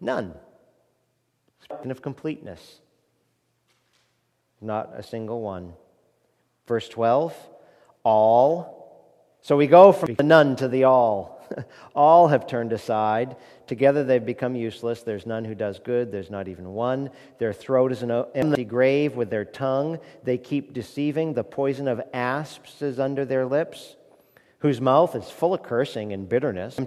none. 0.00 0.34
Speaking 1.62 1.90
of 1.90 2.00
completeness. 2.00 2.80
Not 4.62 4.92
a 4.94 5.02
single 5.02 5.42
one. 5.42 5.74
Verse 6.70 6.88
12, 6.88 7.34
all 8.04 8.80
so 9.42 9.56
we 9.56 9.66
go 9.66 9.90
from 9.92 10.14
the 10.14 10.22
none 10.22 10.54
to 10.56 10.68
the 10.68 10.84
all. 10.84 11.42
all 11.94 12.28
have 12.28 12.46
turned 12.46 12.72
aside. 12.72 13.36
Together 13.66 14.04
they've 14.04 14.24
become 14.24 14.54
useless. 14.54 15.02
There's 15.02 15.26
none 15.26 15.44
who 15.44 15.54
does 15.54 15.78
good. 15.78 16.12
There's 16.12 16.30
not 16.30 16.46
even 16.46 16.70
one. 16.70 17.10
Their 17.38 17.52
throat 17.52 17.90
is 17.90 18.02
an 18.02 18.10
empty 18.34 18.64
grave 18.64 19.16
with 19.16 19.30
their 19.30 19.44
tongue. 19.44 19.98
They 20.22 20.38
keep 20.38 20.72
deceiving. 20.72 21.34
The 21.34 21.42
poison 21.42 21.88
of 21.88 22.00
asps 22.12 22.82
is 22.82 23.00
under 23.00 23.24
their 23.24 23.46
lips, 23.46 23.96
whose 24.58 24.80
mouth 24.80 25.16
is 25.16 25.30
full 25.30 25.54
of 25.54 25.62
cursing 25.62 26.12
and 26.12 26.28
bitterness. 26.28 26.78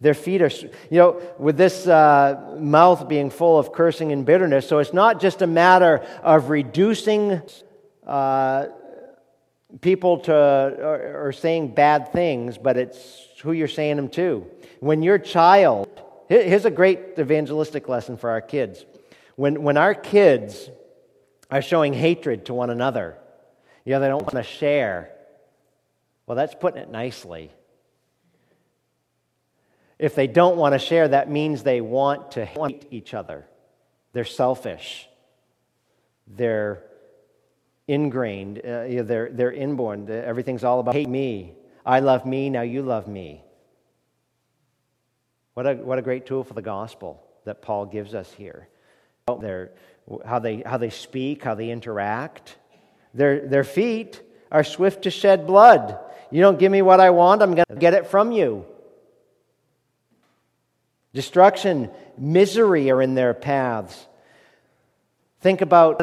Their 0.00 0.14
feet 0.14 0.42
are, 0.42 0.50
you 0.50 0.98
know, 0.98 1.20
with 1.38 1.56
this 1.56 1.86
uh, 1.86 2.56
mouth 2.58 3.08
being 3.08 3.30
full 3.30 3.58
of 3.58 3.72
cursing 3.72 4.12
and 4.12 4.24
bitterness, 4.24 4.68
so 4.68 4.78
it's 4.78 4.92
not 4.92 5.20
just 5.20 5.42
a 5.42 5.46
matter 5.46 6.06
of 6.22 6.48
reducing. 6.48 7.42
Uh, 8.06 8.66
people 9.80 10.18
to 10.18 10.34
are, 10.34 11.32
saying 11.32 11.74
bad 11.74 12.12
things, 12.12 12.58
but 12.58 12.76
it's 12.76 13.26
who 13.42 13.52
you're 13.52 13.68
saying 13.68 13.96
them 13.96 14.08
to. 14.10 14.46
When 14.80 15.02
your 15.02 15.18
child, 15.18 15.88
here's 16.28 16.64
a 16.64 16.70
great 16.70 17.18
evangelistic 17.18 17.88
lesson 17.88 18.16
for 18.16 18.30
our 18.30 18.40
kids. 18.40 18.84
When, 19.36 19.62
when 19.62 19.76
our 19.76 19.94
kids 19.94 20.70
are 21.50 21.62
showing 21.62 21.92
hatred 21.92 22.46
to 22.46 22.54
one 22.54 22.70
another, 22.70 23.16
you 23.84 23.92
know, 23.92 24.00
they 24.00 24.08
don't 24.08 24.22
want 24.22 24.34
to 24.34 24.42
share. 24.42 25.10
Well, 26.26 26.36
that's 26.36 26.54
putting 26.54 26.80
it 26.80 26.90
nicely. 26.90 27.50
If 29.98 30.14
they 30.14 30.26
don't 30.26 30.56
want 30.56 30.72
to 30.74 30.78
share, 30.78 31.08
that 31.08 31.30
means 31.30 31.62
they 31.62 31.80
want 31.80 32.32
to 32.32 32.44
hate 32.44 32.86
each 32.90 33.14
other. 33.14 33.46
They're 34.12 34.24
selfish. 34.24 35.08
They're 36.26 36.82
ingrained, 37.86 38.58
uh, 38.58 39.02
they're, 39.02 39.30
they're 39.30 39.52
inborn. 39.52 40.10
Everything's 40.10 40.64
all 40.64 40.80
about 40.80 40.94
hate 40.94 41.08
me. 41.08 41.54
I 41.84 42.00
love 42.00 42.24
me, 42.24 42.48
now 42.50 42.62
you 42.62 42.82
love 42.82 43.06
me. 43.06 43.42
What 45.54 45.66
a, 45.66 45.74
what 45.74 45.98
a 45.98 46.02
great 46.02 46.26
tool 46.26 46.44
for 46.44 46.54
the 46.54 46.62
gospel 46.62 47.22
that 47.44 47.62
Paul 47.62 47.86
gives 47.86 48.14
us 48.14 48.32
here. 48.32 48.68
How, 49.26 50.38
they, 50.38 50.62
how 50.64 50.78
they 50.78 50.90
speak, 50.90 51.44
how 51.44 51.54
they 51.54 51.70
interact. 51.70 52.56
Their, 53.12 53.46
their 53.46 53.64
feet 53.64 54.20
are 54.50 54.64
swift 54.64 55.02
to 55.02 55.10
shed 55.10 55.46
blood. 55.46 55.98
You 56.30 56.40
don't 56.40 56.58
give 56.58 56.72
me 56.72 56.82
what 56.82 57.00
I 57.00 57.10
want, 57.10 57.42
I'm 57.42 57.54
going 57.54 57.64
to 57.68 57.76
get 57.76 57.94
it 57.94 58.06
from 58.06 58.32
you. 58.32 58.66
Destruction, 61.12 61.90
misery 62.18 62.90
are 62.90 63.00
in 63.00 63.14
their 63.14 63.34
paths. 63.34 64.06
Think 65.40 65.60
about 65.60 66.00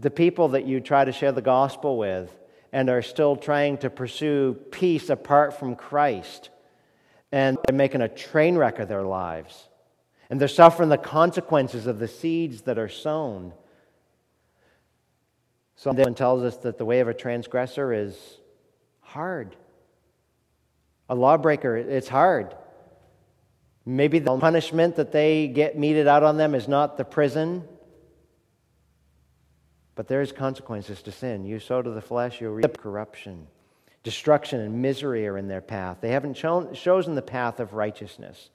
the 0.00 0.10
people 0.10 0.48
that 0.48 0.66
you 0.66 0.80
try 0.80 1.04
to 1.04 1.12
share 1.12 1.32
the 1.32 1.42
gospel 1.42 1.96
with 1.96 2.34
and 2.72 2.90
are 2.90 3.02
still 3.02 3.36
trying 3.36 3.78
to 3.78 3.90
pursue 3.90 4.54
peace 4.70 5.08
apart 5.08 5.58
from 5.58 5.76
Christ. 5.76 6.50
And 7.30 7.58
they're 7.66 7.76
making 7.76 8.00
a 8.00 8.08
train 8.08 8.56
wreck 8.56 8.78
of 8.78 8.88
their 8.88 9.04
lives. 9.04 9.68
And 10.30 10.40
they're 10.40 10.48
suffering 10.48 10.88
the 10.88 10.98
consequences 10.98 11.86
of 11.86 11.98
the 11.98 12.08
seeds 12.08 12.62
that 12.62 12.78
are 12.78 12.88
sown. 12.88 13.52
Someone 15.76 16.14
tells 16.14 16.42
us 16.42 16.56
that 16.58 16.78
the 16.78 16.84
way 16.84 17.00
of 17.00 17.08
a 17.08 17.14
transgressor 17.14 17.92
is 17.92 18.16
hard. 19.00 19.54
A 21.08 21.14
lawbreaker, 21.14 21.76
it's 21.76 22.08
hard. 22.08 22.54
Maybe 23.86 24.18
the 24.18 24.36
punishment 24.38 24.96
that 24.96 25.12
they 25.12 25.46
get 25.46 25.76
meted 25.78 26.08
out 26.08 26.22
on 26.22 26.38
them 26.38 26.54
is 26.54 26.66
not 26.66 26.96
the 26.96 27.04
prison, 27.04 27.68
but 29.94 30.08
there 30.08 30.22
is 30.22 30.32
consequences 30.32 31.02
to 31.02 31.12
sin. 31.12 31.44
You 31.44 31.58
sow 31.58 31.82
to 31.82 31.90
the 31.90 32.00
flesh, 32.00 32.40
you'll 32.40 32.52
reap 32.52 32.78
corruption. 32.78 33.46
Destruction 34.02 34.60
and 34.60 34.82
misery 34.82 35.26
are 35.26 35.38
in 35.38 35.48
their 35.48 35.60
path. 35.60 35.98
They 36.00 36.10
haven't 36.10 36.36
shown, 36.36 36.74
chosen 36.74 37.14
the 37.14 37.22
path 37.22 37.60
of 37.60 37.72
righteousness. 37.72 38.50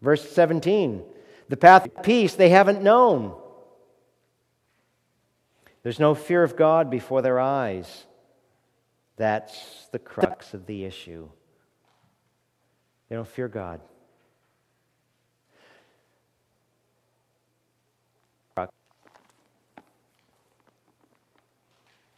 Verse 0.00 0.28
17 0.30 1.04
the 1.50 1.56
path 1.56 1.84
of 1.84 2.04
peace 2.04 2.36
they 2.36 2.48
haven't 2.48 2.80
known. 2.80 3.34
There's 5.82 5.98
no 5.98 6.14
fear 6.14 6.44
of 6.44 6.56
God 6.56 6.90
before 6.90 7.22
their 7.22 7.40
eyes. 7.40 8.06
That's 9.16 9.88
the 9.90 9.98
crux 9.98 10.54
of 10.54 10.66
the 10.66 10.84
issue. 10.84 11.28
They 13.08 13.16
don't 13.16 13.26
fear 13.26 13.48
God. 13.48 13.80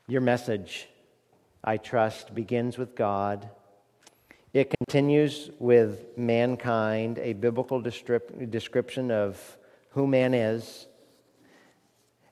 Your 0.08 0.20
message, 0.20 0.88
I 1.62 1.76
trust, 1.76 2.34
begins 2.34 2.76
with 2.76 2.96
God. 2.96 3.48
It 4.52 4.72
continues 4.78 5.50
with 5.60 6.18
mankind, 6.18 7.18
a 7.18 7.34
biblical 7.34 7.80
description 7.80 9.10
of 9.12 9.58
who 9.90 10.08
man 10.08 10.34
is. 10.34 10.86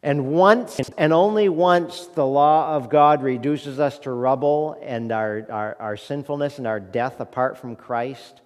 And 0.02 0.32
once 0.32 0.80
and 0.98 1.12
only 1.12 1.48
once 1.48 2.06
the 2.06 2.26
law 2.26 2.74
of 2.74 2.90
God 2.90 3.22
reduces 3.22 3.78
us 3.78 3.98
to 4.00 4.10
rubble 4.10 4.76
and 4.82 5.12
our, 5.12 5.46
our, 5.48 5.76
our, 5.78 5.96
sinfulness 5.96 6.58
and 6.58 6.66
our 6.66 6.80
death 6.80 7.20
apart 7.20 7.56
from 7.56 7.76
Christ, 7.76 8.40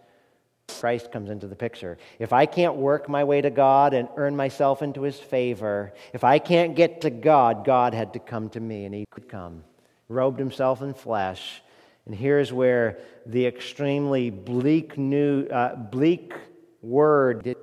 Christ 0.68 1.12
comes 1.12 1.30
into 1.30 1.46
the 1.46 1.56
picture. 1.56 1.98
If 2.18 2.32
I 2.32 2.46
can't 2.46 2.76
work 2.76 3.08
my 3.08 3.24
way 3.24 3.40
to 3.40 3.50
God 3.50 3.94
and 3.94 4.08
earn 4.16 4.36
myself 4.36 4.82
into 4.82 5.02
his 5.02 5.18
favor, 5.18 5.92
if 6.12 6.24
I 6.24 6.38
can't 6.38 6.74
get 6.74 7.02
to 7.02 7.10
God, 7.10 7.64
God 7.64 7.94
had 7.94 8.12
to 8.14 8.18
come 8.18 8.48
to 8.50 8.60
me, 8.60 8.84
and 8.84 8.94
he 8.94 9.06
could 9.10 9.28
come, 9.28 9.64
robed 10.08 10.38
himself 10.38 10.82
in 10.82 10.94
flesh. 10.94 11.62
And 12.06 12.14
here's 12.14 12.52
where 12.52 12.98
the 13.24 13.46
extremely 13.46 14.30
bleak, 14.30 14.98
new, 14.98 15.46
uh, 15.46 15.74
bleak 15.74 16.34
word 16.82 17.56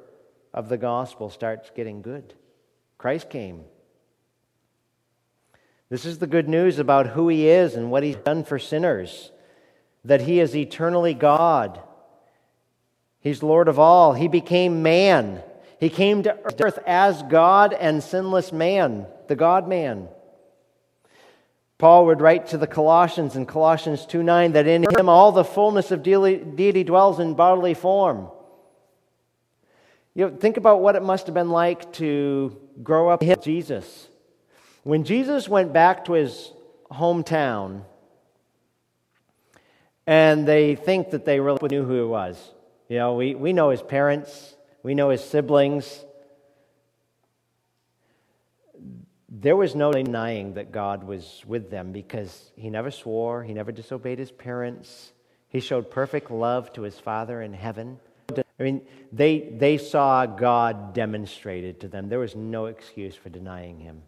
of 0.54 0.70
the 0.70 0.78
gospel 0.78 1.30
starts 1.30 1.72
getting 1.76 2.02
good. 2.02 2.34
Christ 2.98 3.30
came. 3.30 3.64
This 5.90 6.06
is 6.06 6.20
the 6.20 6.28
good 6.28 6.48
news 6.48 6.80
about 6.80 7.08
who 7.08 7.28
he 7.28 7.48
is 7.48 7.76
and 7.76 7.92
what 7.92 8.04
he's 8.04 8.16
done 8.16 8.44
for 8.44 8.58
sinners 8.58 9.32
that 10.04 10.22
he 10.22 10.40
is 10.40 10.56
eternally 10.56 11.14
God. 11.14 11.82
He's 13.22 13.42
Lord 13.42 13.68
of 13.68 13.80
all. 13.80 14.14
He 14.14 14.28
became 14.28 14.84
man. 14.84 15.42
He 15.80 15.90
came 15.90 16.24
to 16.24 16.38
earth 16.62 16.80
as 16.86 17.24
God 17.24 17.74
and 17.74 18.04
sinless 18.04 18.52
man, 18.52 19.06
the 19.28 19.36
God 19.36 19.68
man. 19.68 20.10
Paul 21.78 22.08
would 22.08 22.22
write 22.22 22.48
to 22.48 22.60
the 22.60 22.68
Colossians 22.68 23.36
in 23.36 23.48
Colossians 23.48 24.06
2 24.06 24.22
9 24.22 24.52
that 24.52 24.68
in 24.68 24.84
him 24.84 25.10
all 25.10 25.32
the 25.32 25.44
fullness 25.44 25.90
of 25.90 26.04
deity 26.04 26.84
dwells 26.84 27.20
in 27.20 27.34
bodily 27.34 27.74
form. 27.74 28.28
You 30.14 30.30
know, 30.30 30.36
think 30.36 30.58
about 30.58 30.82
what 30.82 30.96
it 30.96 31.02
must 31.02 31.26
have 31.28 31.34
been 31.34 31.50
like 31.50 31.92
to 31.94 32.56
grow 32.84 33.10
up 33.10 33.24
with 33.24 33.42
Jesus. 33.42 34.10
When 34.84 35.04
Jesus 35.04 35.48
went 35.48 35.74
back 35.74 36.06
to 36.06 36.14
his 36.14 36.52
hometown, 36.92 37.84
and 40.06 40.48
they 40.48 40.76
think 40.76 41.12
that 41.12 41.26
they 41.26 41.40
really 41.40 41.70
knew 41.70 41.84
who 41.84 41.96
he 41.96 42.04
was. 42.04 42.52
You 42.91 42.97
know, 42.97 43.13
we, 43.13 43.36
we 43.36 43.54
know 43.54 43.69
his 43.69 43.82
parents, 43.82 44.54
we 44.84 44.95
know 44.95 45.12
his 45.12 45.23
siblings. 45.23 46.04
There 49.30 49.56
was 49.56 49.75
no 49.75 49.93
denying 49.93 50.56
that 50.56 50.73
God 50.73 51.06
was 51.06 51.41
with 51.47 51.69
them 51.69 51.93
because 51.93 52.51
he 52.58 52.69
never 52.69 52.91
swore, 52.91 53.45
he 53.45 53.54
never 53.54 53.71
disobeyed 53.71 54.19
his 54.19 54.30
parents, 54.30 55.13
he 55.47 55.62
showed 55.62 55.89
perfect 55.89 56.32
love 56.32 56.73
to 56.73 56.82
his 56.82 56.99
Father 56.99 57.41
in 57.41 57.54
heaven. 57.54 57.97
I 58.30 58.63
mean, 58.63 58.82
they, 59.13 59.39
they 59.39 59.77
saw 59.77 60.25
God 60.25 60.93
demonstrated 60.93 61.80
to 61.80 61.88
them. 61.88 62.10
There 62.10 62.19
was 62.19 62.36
no 62.36 62.65
excuse 62.65 63.15
for 63.15 63.30
denying 63.30 63.80
him. 63.80 64.01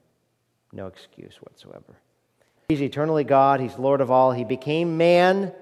No 0.73 0.87
excuse 0.87 1.35
whatsoever. 1.35 2.01
He's 2.67 2.81
eternally 2.81 3.23
God, 3.23 3.61
He's 3.61 3.77
Lord 3.77 4.01
of 4.01 4.11
all. 4.11 4.33
He 4.33 4.43
became 4.43 4.97
man, 4.97 5.53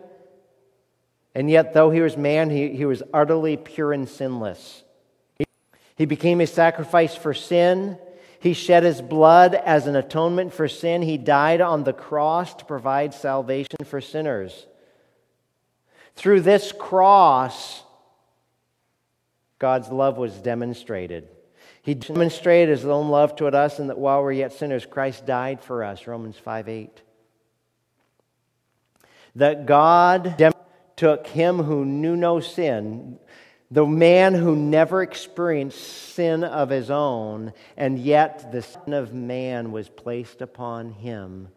and 1.33 1.49
yet, 1.49 1.73
though 1.73 1.91
He 1.91 2.01
was 2.01 2.17
man, 2.17 2.49
He, 2.49 2.75
he 2.75 2.85
was 2.85 3.03
utterly 3.13 3.57
pure 3.57 3.93
and 3.93 4.07
sinless. 4.07 4.83
He, 5.37 5.45
he 5.95 6.05
became 6.05 6.41
a 6.41 6.47
sacrifice 6.47 7.15
for 7.15 7.33
sin. 7.33 7.97
He 8.41 8.53
shed 8.53 8.81
his 8.81 9.01
blood 9.01 9.53
as 9.53 9.85
an 9.85 9.95
atonement 9.95 10.51
for 10.51 10.67
sin. 10.67 11.03
He 11.03 11.19
died 11.19 11.61
on 11.61 11.83
the 11.83 11.93
cross 11.93 12.55
to 12.55 12.65
provide 12.65 13.13
salvation 13.13 13.85
for 13.85 14.01
sinners. 14.01 14.65
Through 16.15 16.41
this 16.41 16.71
cross, 16.71 17.83
God's 19.59 19.89
love 19.89 20.17
was 20.17 20.33
demonstrated. 20.33 21.27
He 21.83 21.93
demonstrated 21.93 22.69
his 22.69 22.83
own 22.83 23.09
love 23.09 23.35
toward 23.35 23.53
us, 23.53 23.77
and 23.77 23.91
that 23.91 23.99
while 23.99 24.23
we're 24.23 24.31
yet 24.31 24.53
sinners, 24.53 24.87
Christ 24.87 25.27
died 25.27 25.61
for 25.61 25.83
us. 25.83 26.07
Romans 26.07 26.37
5 26.37 26.67
8. 26.67 27.01
That 29.35 29.67
God 29.67 30.35
took 31.01 31.25
him 31.25 31.57
who 31.57 31.83
knew 31.83 32.15
no 32.15 32.39
sin, 32.39 33.17
the 33.71 33.87
man 33.87 34.35
who 34.35 34.55
never 34.55 35.01
experienced 35.01 35.81
sin 36.13 36.43
of 36.43 36.69
his 36.69 36.91
own, 36.91 37.51
and 37.75 37.97
yet 37.97 38.51
the 38.51 38.61
Son 38.61 38.93
of 38.93 39.11
Man 39.11 39.71
was 39.71 39.89
placed 39.89 40.43
upon 40.43 40.91
him 40.91 41.47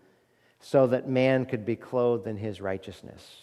so 0.60 0.86
that 0.86 1.06
man 1.06 1.44
could 1.44 1.66
be 1.66 1.76
clothed 1.76 2.26
in 2.26 2.38
his 2.38 2.58
righteousness. 2.58 3.36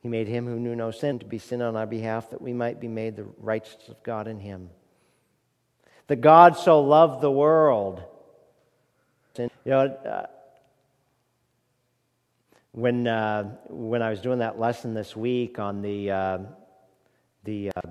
He 0.00 0.08
made 0.08 0.26
him 0.26 0.44
who 0.44 0.58
knew 0.58 0.74
no 0.74 0.90
sin 0.90 1.20
to 1.20 1.24
be 1.24 1.38
sin 1.38 1.62
on 1.62 1.76
our 1.76 1.86
behalf 1.86 2.30
that 2.30 2.42
we 2.42 2.52
might 2.52 2.80
be 2.80 2.88
made 2.88 3.14
the 3.14 3.28
righteousness 3.38 3.90
of 3.90 4.02
God 4.02 4.26
in 4.26 4.40
him 4.40 4.70
that 6.08 6.20
God 6.20 6.56
so 6.56 6.80
loved 6.80 7.20
the 7.20 7.30
world. 7.30 8.02
You 9.38 9.48
know, 9.64 10.26
when, 12.72 13.06
uh, 13.06 13.56
when 13.68 14.02
I 14.02 14.10
was 14.10 14.20
doing 14.20 14.38
that 14.38 14.58
lesson 14.58 14.94
this 14.94 15.16
week 15.16 15.58
on 15.58 15.82
the, 15.82 16.10
uh, 16.10 16.38
the 17.44 17.70
uh, 17.76 17.90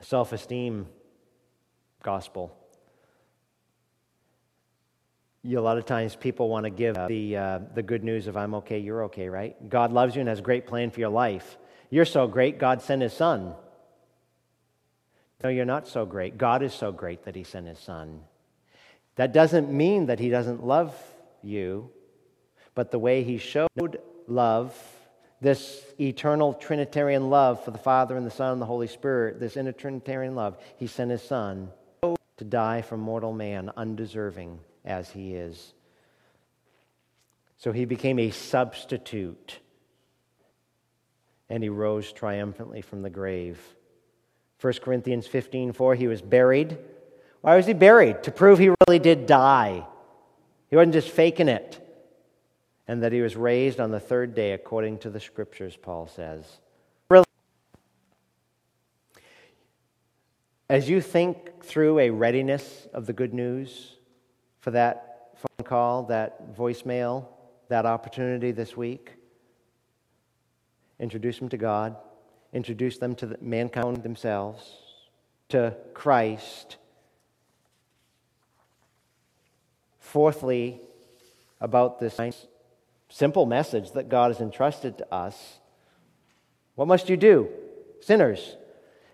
self 0.00 0.32
esteem 0.32 0.86
gospel, 2.02 2.54
you, 5.42 5.58
a 5.58 5.60
lot 5.60 5.78
of 5.78 5.86
times 5.86 6.14
people 6.14 6.48
want 6.48 6.64
to 6.64 6.70
give 6.70 6.96
the, 7.08 7.36
uh, 7.36 7.58
the 7.74 7.82
good 7.82 8.04
news 8.04 8.26
of 8.26 8.36
I'm 8.36 8.54
okay, 8.56 8.78
you're 8.78 9.04
okay, 9.04 9.28
right? 9.28 9.68
God 9.68 9.92
loves 9.92 10.14
you 10.14 10.20
and 10.20 10.28
has 10.28 10.40
a 10.40 10.42
great 10.42 10.66
plan 10.66 10.90
for 10.90 11.00
your 11.00 11.08
life. 11.08 11.58
You're 11.90 12.04
so 12.04 12.26
great, 12.26 12.58
God 12.58 12.82
sent 12.82 13.02
his 13.02 13.12
son. 13.12 13.54
No, 15.42 15.50
you're 15.50 15.64
not 15.64 15.86
so 15.86 16.04
great. 16.04 16.36
God 16.36 16.62
is 16.62 16.74
so 16.74 16.90
great 16.90 17.24
that 17.24 17.36
He 17.36 17.44
sent 17.44 17.66
His 17.66 17.78
Son. 17.78 18.20
That 19.16 19.32
doesn't 19.32 19.70
mean 19.70 20.06
that 20.06 20.18
He 20.18 20.28
doesn't 20.28 20.64
love 20.64 20.94
you, 21.42 21.90
but 22.78 22.92
the 22.92 22.98
way 23.00 23.24
He 23.24 23.38
showed 23.38 23.98
love, 24.28 24.72
this 25.40 25.84
eternal 25.98 26.54
Trinitarian 26.54 27.28
love 27.28 27.64
for 27.64 27.72
the 27.72 27.78
Father 27.78 28.16
and 28.16 28.24
the 28.24 28.30
Son 28.30 28.52
and 28.52 28.62
the 28.62 28.66
Holy 28.66 28.86
Spirit, 28.86 29.40
this 29.40 29.56
intertrinitarian 29.56 30.36
love, 30.36 30.56
He 30.76 30.86
sent 30.86 31.10
His 31.10 31.20
Son 31.20 31.70
to 32.02 32.44
die 32.44 32.82
for 32.82 32.96
mortal 32.96 33.32
man, 33.32 33.72
undeserving 33.76 34.60
as 34.84 35.10
He 35.10 35.34
is. 35.34 35.74
So 37.56 37.72
He 37.72 37.84
became 37.84 38.20
a 38.20 38.30
substitute, 38.30 39.58
and 41.48 41.64
He 41.64 41.70
rose 41.70 42.12
triumphantly 42.12 42.82
from 42.82 43.02
the 43.02 43.10
grave. 43.10 43.58
1 44.60 44.74
Corinthians 44.74 45.26
15 45.26 45.72
4, 45.72 45.96
he 45.96 46.06
was 46.06 46.22
buried. 46.22 46.78
Why 47.40 47.56
was 47.56 47.66
he 47.66 47.74
buried? 47.74 48.22
To 48.22 48.30
prove 48.30 48.60
he 48.60 48.70
really 48.86 49.00
did 49.00 49.26
die. 49.26 49.84
He 50.70 50.76
wasn't 50.76 50.92
just 50.92 51.10
faking 51.10 51.48
it. 51.48 51.84
And 52.88 53.02
that 53.02 53.12
he 53.12 53.20
was 53.20 53.36
raised 53.36 53.78
on 53.78 53.90
the 53.90 54.00
third 54.00 54.34
day 54.34 54.52
according 54.52 54.98
to 54.98 55.10
the 55.10 55.20
scriptures, 55.20 55.76
Paul 55.76 56.08
says. 56.08 56.44
As 60.70 60.88
you 60.88 61.00
think 61.00 61.62
through 61.64 61.98
a 61.98 62.10
readiness 62.10 62.88
of 62.92 63.06
the 63.06 63.12
good 63.12 63.32
news 63.32 63.96
for 64.60 64.70
that 64.72 65.30
phone 65.36 65.64
call, 65.64 66.02
that 66.04 66.56
voicemail, 66.56 67.26
that 67.68 67.86
opportunity 67.86 68.50
this 68.50 68.76
week, 68.76 69.12
introduce 70.98 71.38
them 71.38 71.48
to 71.50 71.56
God 71.56 71.96
introduce 72.52 72.98
them 72.98 73.14
to 73.16 73.26
the, 73.26 73.38
mankind 73.40 74.02
themselves, 74.02 74.72
to 75.48 75.74
Christ. 75.94 76.76
Fourthly, 80.00 80.80
about 81.60 81.98
this 81.98 82.18
simple 83.08 83.46
message 83.46 83.92
that 83.92 84.08
God 84.08 84.32
has 84.32 84.40
entrusted 84.40 84.98
to 84.98 85.14
us, 85.14 85.58
what 86.74 86.88
must 86.88 87.08
you 87.08 87.16
do? 87.16 87.48
Sinners. 88.00 88.56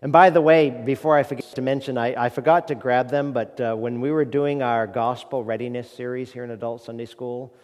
And 0.02 0.12
by 0.12 0.28
the 0.28 0.42
way, 0.42 0.68
before 0.68 1.16
I 1.16 1.22
forget 1.22 1.46
to 1.54 1.62
mention, 1.62 1.96
I, 1.96 2.26
I 2.26 2.28
forgot 2.28 2.68
to 2.68 2.74
grab 2.74 3.08
them, 3.08 3.32
but 3.32 3.58
uh, 3.58 3.74
when 3.74 4.02
we 4.02 4.10
were 4.10 4.26
doing 4.26 4.62
our 4.62 4.86
gospel 4.86 5.42
readiness 5.42 5.90
series 5.90 6.30
here 6.30 6.44
in 6.44 6.50
Adult 6.50 6.82
Sunday 6.82 7.06
School 7.06 7.54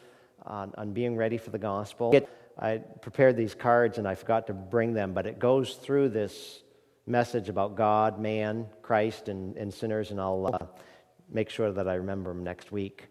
on, 0.46 0.72
on 0.78 0.94
being 0.94 1.16
ready 1.16 1.36
for 1.36 1.50
the 1.50 1.58
gospel, 1.58 2.14
I 2.58 2.78
prepared 2.78 3.36
these 3.36 3.54
cards 3.54 3.98
and 3.98 4.08
I 4.08 4.14
forgot 4.14 4.46
to 4.46 4.54
bring 4.54 4.94
them, 4.94 5.12
but 5.12 5.26
it 5.26 5.38
goes 5.38 5.74
through 5.74 6.10
this 6.10 6.62
message 7.06 7.50
about 7.50 7.74
God, 7.74 8.18
man, 8.18 8.66
Christ, 8.80 9.28
and, 9.28 9.56
and 9.58 9.72
sinners, 9.72 10.10
and 10.10 10.18
I'll 10.18 10.48
uh, 10.50 10.66
make 11.28 11.50
sure 11.50 11.70
that 11.70 11.88
I 11.88 11.94
remember 11.96 12.32
them 12.32 12.42
next 12.42 12.72
week. 12.72 13.09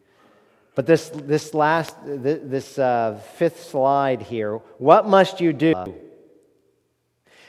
But 0.79 0.85
this, 0.85 1.09
this 1.13 1.53
last, 1.53 1.93
this 2.05 2.79
uh, 2.79 3.19
fifth 3.35 3.63
slide 3.63 4.21
here, 4.21 4.59
what 4.77 5.05
must 5.05 5.41
you 5.41 5.51
do? 5.51 5.93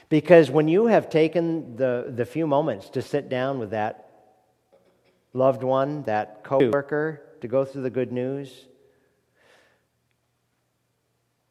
Because 0.08 0.50
when 0.50 0.66
you 0.66 0.86
have 0.86 1.08
taken 1.08 1.76
the, 1.76 2.06
the 2.08 2.26
few 2.26 2.48
moments 2.48 2.88
to 2.88 3.02
sit 3.02 3.28
down 3.28 3.60
with 3.60 3.70
that 3.70 4.10
loved 5.32 5.62
one, 5.62 6.02
that 6.06 6.42
co 6.42 6.58
worker, 6.58 7.22
to 7.40 7.46
go 7.46 7.64
through 7.64 7.82
the 7.82 7.90
good 7.90 8.10
news, 8.10 8.66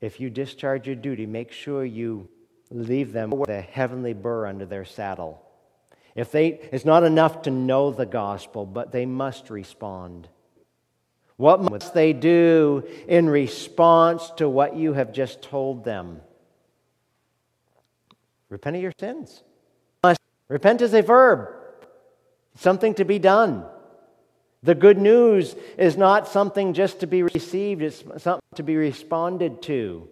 if 0.01 0.19
you 0.19 0.29
discharge 0.29 0.85
your 0.85 0.97
duty, 0.97 1.25
make 1.25 1.53
sure 1.53 1.85
you 1.85 2.27
leave 2.71 3.13
them 3.13 3.29
with 3.29 3.47
a 3.47 3.61
heavenly 3.61 4.11
burr 4.11 4.47
under 4.47 4.65
their 4.65 4.83
saddle. 4.83 5.41
If 6.13 6.29
they, 6.33 6.59
it's 6.73 6.83
not 6.83 7.05
enough 7.05 7.43
to 7.43 7.51
know 7.51 7.91
the 7.91 8.05
gospel, 8.05 8.65
but 8.65 8.91
they 8.91 9.05
must 9.05 9.49
respond. 9.49 10.27
What 11.39 11.62
must 11.62 11.93
they 11.93 12.12
do 12.12 12.84
in 13.08 13.30
response 13.30 14.30
to 14.36 14.49
what 14.49 14.75
you 14.75 14.91
have 14.91 15.13
just 15.13 15.41
told 15.41 15.86
them? 15.86 16.19
Repent 18.49 18.75
of 18.75 18.82
your 18.82 18.91
sins. 18.99 19.41
Repent 20.49 20.82
is 20.82 20.93
a 20.93 21.02
verb, 21.02 21.47
something 22.56 22.93
to 22.95 23.06
be 23.06 23.19
done. 23.19 23.63
The 24.63 24.75
good 24.75 24.97
news 24.97 25.56
is 25.78 25.95
not 25.95 26.28
something 26.28 26.73
just 26.73 26.99
to 26.99 27.08
be 27.08 27.23
received, 27.23 27.84
it's 27.84 28.04
something 28.17 28.41
to 28.56 28.63
be 28.63 28.75
responded 28.75 29.62
to. 29.62 30.10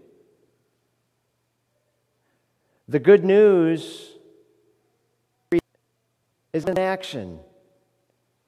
The 2.88 3.00
good 3.00 3.26
news 3.26 4.14
is 6.54 6.64
an 6.64 6.80
action. 6.80 7.40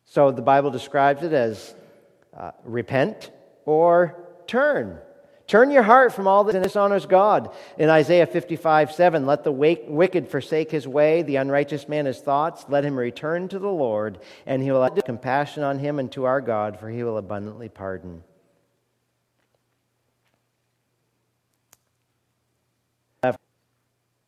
So 0.05 0.31
the 0.31 0.41
Bible 0.41 0.71
describes 0.71 1.23
it 1.23 1.33
as 1.33 1.75
uh, 2.39 2.51
repent 2.63 3.31
or 3.65 4.27
turn. 4.47 4.99
Turn 5.47 5.71
your 5.71 5.81
heart 5.81 6.13
from 6.13 6.27
all 6.27 6.43
that 6.43 6.61
dishonors 6.61 7.07
God. 7.07 7.51
In 7.77 7.89
Isaiah 7.89 8.27
55 8.27 8.91
7, 8.91 9.25
let 9.25 9.43
the 9.43 9.51
wicked 9.51 10.29
forsake 10.29 10.69
his 10.69 10.87
way, 10.87 11.23
the 11.23 11.37
unrighteous 11.37 11.87
man 11.87 12.05
his 12.05 12.19
thoughts. 12.19 12.65
Let 12.69 12.85
him 12.85 12.95
return 12.95 13.47
to 13.49 13.57
the 13.57 13.67
Lord, 13.67 14.19
and 14.45 14.61
he 14.61 14.71
will 14.71 14.83
have 14.83 15.03
compassion 15.03 15.63
on 15.63 15.79
him 15.79 15.97
and 15.97 16.11
to 16.11 16.25
our 16.25 16.39
God, 16.39 16.79
for 16.79 16.87
he 16.87 17.03
will 17.03 17.17
abundantly 17.17 17.67
pardon. 17.67 18.23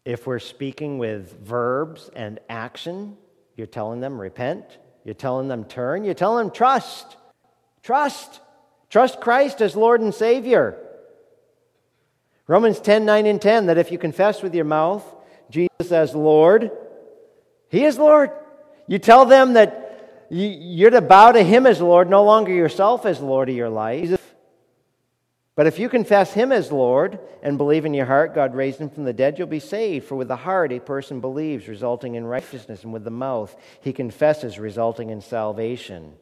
If 0.04 0.26
we're 0.26 0.40
speaking 0.40 0.98
with 0.98 1.40
verbs 1.46 2.10
and 2.16 2.40
action, 2.50 3.18
you're 3.56 3.68
telling 3.68 4.00
them 4.00 4.20
repent, 4.20 4.80
you're 5.06 5.14
telling 5.14 5.48
them 5.48 5.66
turn, 5.66 6.04
you're 6.04 6.16
telling 6.16 6.48
them 6.48 6.54
trust. 6.54 7.18
Trust. 7.84 8.40
Trust 8.90 9.22
Christ 9.22 9.62
as 9.62 9.76
Lord 9.76 10.02
and 10.02 10.14
Savior. 10.14 10.78
Romans 12.48 12.80
10 12.80 13.06
9 13.06 13.26
and 13.26 13.42
10 13.42 13.68
that 13.68 13.78
if 13.78 13.92
you 13.92 13.98
confess 13.98 14.42
with 14.42 14.54
your 14.54 14.66
mouth 14.66 15.04
Jesus 15.50 15.92
as 15.92 16.14
Lord, 16.14 16.72
He 17.70 17.86
is 17.86 17.98
Lord. 17.98 18.32
You 18.88 19.00
tell 19.00 19.26
them 19.26 19.54
that 19.54 20.28
you're 20.30 20.90
to 20.90 21.02
bow 21.02 21.32
to 21.32 21.44
Him 21.44 21.66
as 21.66 21.82
Lord, 21.82 22.10
no 22.10 22.24
longer 22.24 22.52
yourself 22.52 23.06
as 23.06 23.20
Lord 23.20 23.50
of 23.50 23.56
your 23.56 23.70
life. 23.70 24.18
But 25.56 25.68
if 25.68 25.80
you 25.80 25.90
confess 25.90 26.34
Him 26.34 26.52
as 26.52 26.72
Lord 26.72 27.20
and 27.44 27.58
believe 27.58 27.86
in 27.86 27.94
your 27.94 28.06
heart 28.06 28.34
God 28.34 28.56
raised 28.56 28.80
Him 28.80 28.90
from 28.90 29.04
the 29.04 29.14
dead, 29.14 29.38
you'll 29.38 29.48
be 29.48 29.60
saved. 29.60 30.08
For 30.08 30.16
with 30.16 30.28
the 30.28 30.36
heart 30.36 30.72
a 30.72 30.80
person 30.80 31.22
believes, 31.22 31.68
resulting 31.68 32.16
in 32.16 32.26
righteousness, 32.26 32.84
and 32.84 32.94
with 32.94 33.04
the 33.04 33.12
mouth 33.12 33.56
he 33.82 33.94
confesses, 33.94 34.60
resulting 34.60 35.10
in 35.10 35.22
salvation. 35.22 36.14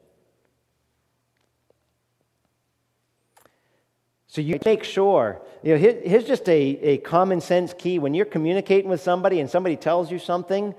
So 4.39 4.43
you 4.43 4.57
make 4.63 4.85
sure, 4.85 5.41
you 5.63 5.73
know, 5.73 5.77
here's 5.77 6.23
just 6.23 6.47
a, 6.47 6.61
a 6.61 6.97
common 6.99 7.41
sense 7.41 7.73
key. 7.77 7.99
When 7.99 8.13
you're 8.13 8.23
communicating 8.23 8.89
with 8.89 9.01
somebody 9.01 9.41
and 9.41 9.49
somebody 9.49 9.75
tells 9.75 10.09
you 10.09 10.17
something, 10.17 10.73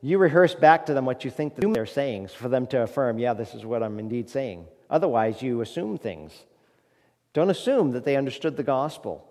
you 0.00 0.16
rehearse 0.16 0.54
back 0.54 0.86
to 0.86 0.94
them 0.94 1.04
what 1.04 1.22
you 1.22 1.30
think 1.30 1.54
they're 1.54 1.84
saying 1.84 2.28
for 2.28 2.48
them 2.48 2.66
to 2.68 2.80
affirm, 2.80 3.18
yeah, 3.18 3.34
this 3.34 3.52
is 3.52 3.66
what 3.66 3.82
I'm 3.82 3.98
indeed 3.98 4.30
saying. 4.30 4.64
Otherwise, 4.88 5.42
you 5.42 5.60
assume 5.60 5.98
things. 5.98 6.32
Don't 7.34 7.50
assume 7.50 7.90
that 7.90 8.06
they 8.06 8.16
understood 8.16 8.56
the 8.56 8.62
gospel. 8.62 9.28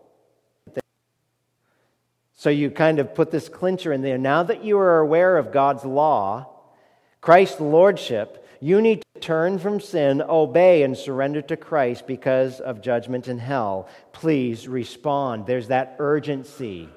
So 2.36 2.52
you 2.52 2.70
kind 2.70 3.00
of 3.00 3.16
put 3.16 3.32
this 3.32 3.50
clincher 3.50 3.92
in 3.92 4.04
there. 4.04 4.20
Now 4.20 4.44
that 4.44 4.64
you 4.64 4.78
are 4.78 5.00
aware 5.00 5.40
of 5.40 5.52
God's 5.52 5.86
law, 5.86 6.46
Christ's 7.20 7.60
lordship, 7.60 8.48
you 8.60 8.80
need 8.80 9.02
to 9.11 9.11
turn 9.22 9.60
from 9.60 9.80
sin, 9.80 10.22
obey, 10.22 10.84
and 10.84 10.98
surrender 10.98 11.42
to 11.44 11.58
Christ 11.58 12.08
because 12.08 12.60
of 12.60 12.82
judgment 12.82 13.28
in 13.28 13.38
hell. 13.38 13.88
Please 14.12 14.68
respond. 14.68 15.46
There's 15.46 15.68
that 15.70 15.96
urgency, 16.00 16.90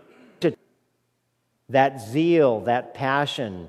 that 1.69 2.01
zeal, 2.01 2.61
that 2.61 2.95
passion. 2.95 3.69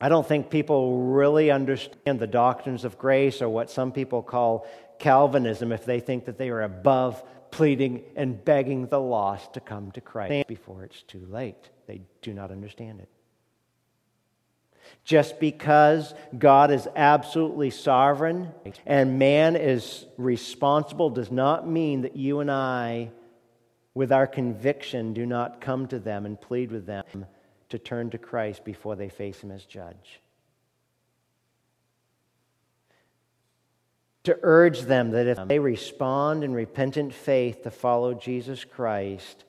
I 0.00 0.08
don't 0.08 0.26
think 0.26 0.48
people 0.48 0.98
really 1.12 1.50
understand 1.50 2.18
the 2.18 2.26
doctrines 2.26 2.84
of 2.84 2.98
grace 2.98 3.42
or 3.42 3.48
what 3.48 3.70
some 3.70 3.92
people 3.92 4.22
call 4.22 4.66
Calvinism 4.98 5.72
if 5.72 5.84
they 5.84 6.00
think 6.00 6.24
that 6.26 6.38
they 6.38 6.48
are 6.48 6.62
above 6.62 7.22
pleading 7.50 8.02
and 8.16 8.42
begging 8.42 8.86
the 8.86 9.00
lost 9.00 9.54
to 9.54 9.60
come 9.60 9.90
to 9.92 10.00
Christ 10.00 10.46
before 10.46 10.84
it's 10.84 11.02
too 11.02 11.26
late. 11.28 11.68
They 11.86 12.00
do 12.22 12.32
not 12.32 12.50
understand 12.50 13.00
it. 13.00 13.08
Just 15.04 15.40
because 15.40 16.14
God 16.38 16.70
is 16.70 16.86
absolutely 16.94 17.70
sovereign 17.70 18.52
and 18.86 19.18
man 19.18 19.56
is 19.56 20.06
responsible 20.16 21.10
does 21.10 21.30
not 21.30 21.66
mean 21.66 22.02
that 22.02 22.16
you 22.16 22.40
and 22.40 22.50
I, 22.50 23.10
with 23.94 24.12
our 24.12 24.26
conviction, 24.26 25.14
do 25.14 25.26
not 25.26 25.60
come 25.60 25.88
to 25.88 25.98
them 25.98 26.26
and 26.26 26.40
plead 26.40 26.70
with 26.70 26.86
them 26.86 27.26
to 27.70 27.78
turn 27.78 28.10
to 28.10 28.18
Christ 28.18 28.64
before 28.64 28.96
they 28.96 29.08
face 29.08 29.40
Him 29.40 29.50
as 29.50 29.64
judge. 29.64 30.20
To 34.24 34.38
urge 34.42 34.82
them 34.82 35.12
that 35.12 35.26
if 35.26 35.48
they 35.48 35.58
respond 35.58 36.44
in 36.44 36.52
repentant 36.52 37.14
faith 37.14 37.62
to 37.62 37.70
follow 37.70 38.12
Jesus 38.12 38.64
Christ, 38.64 39.44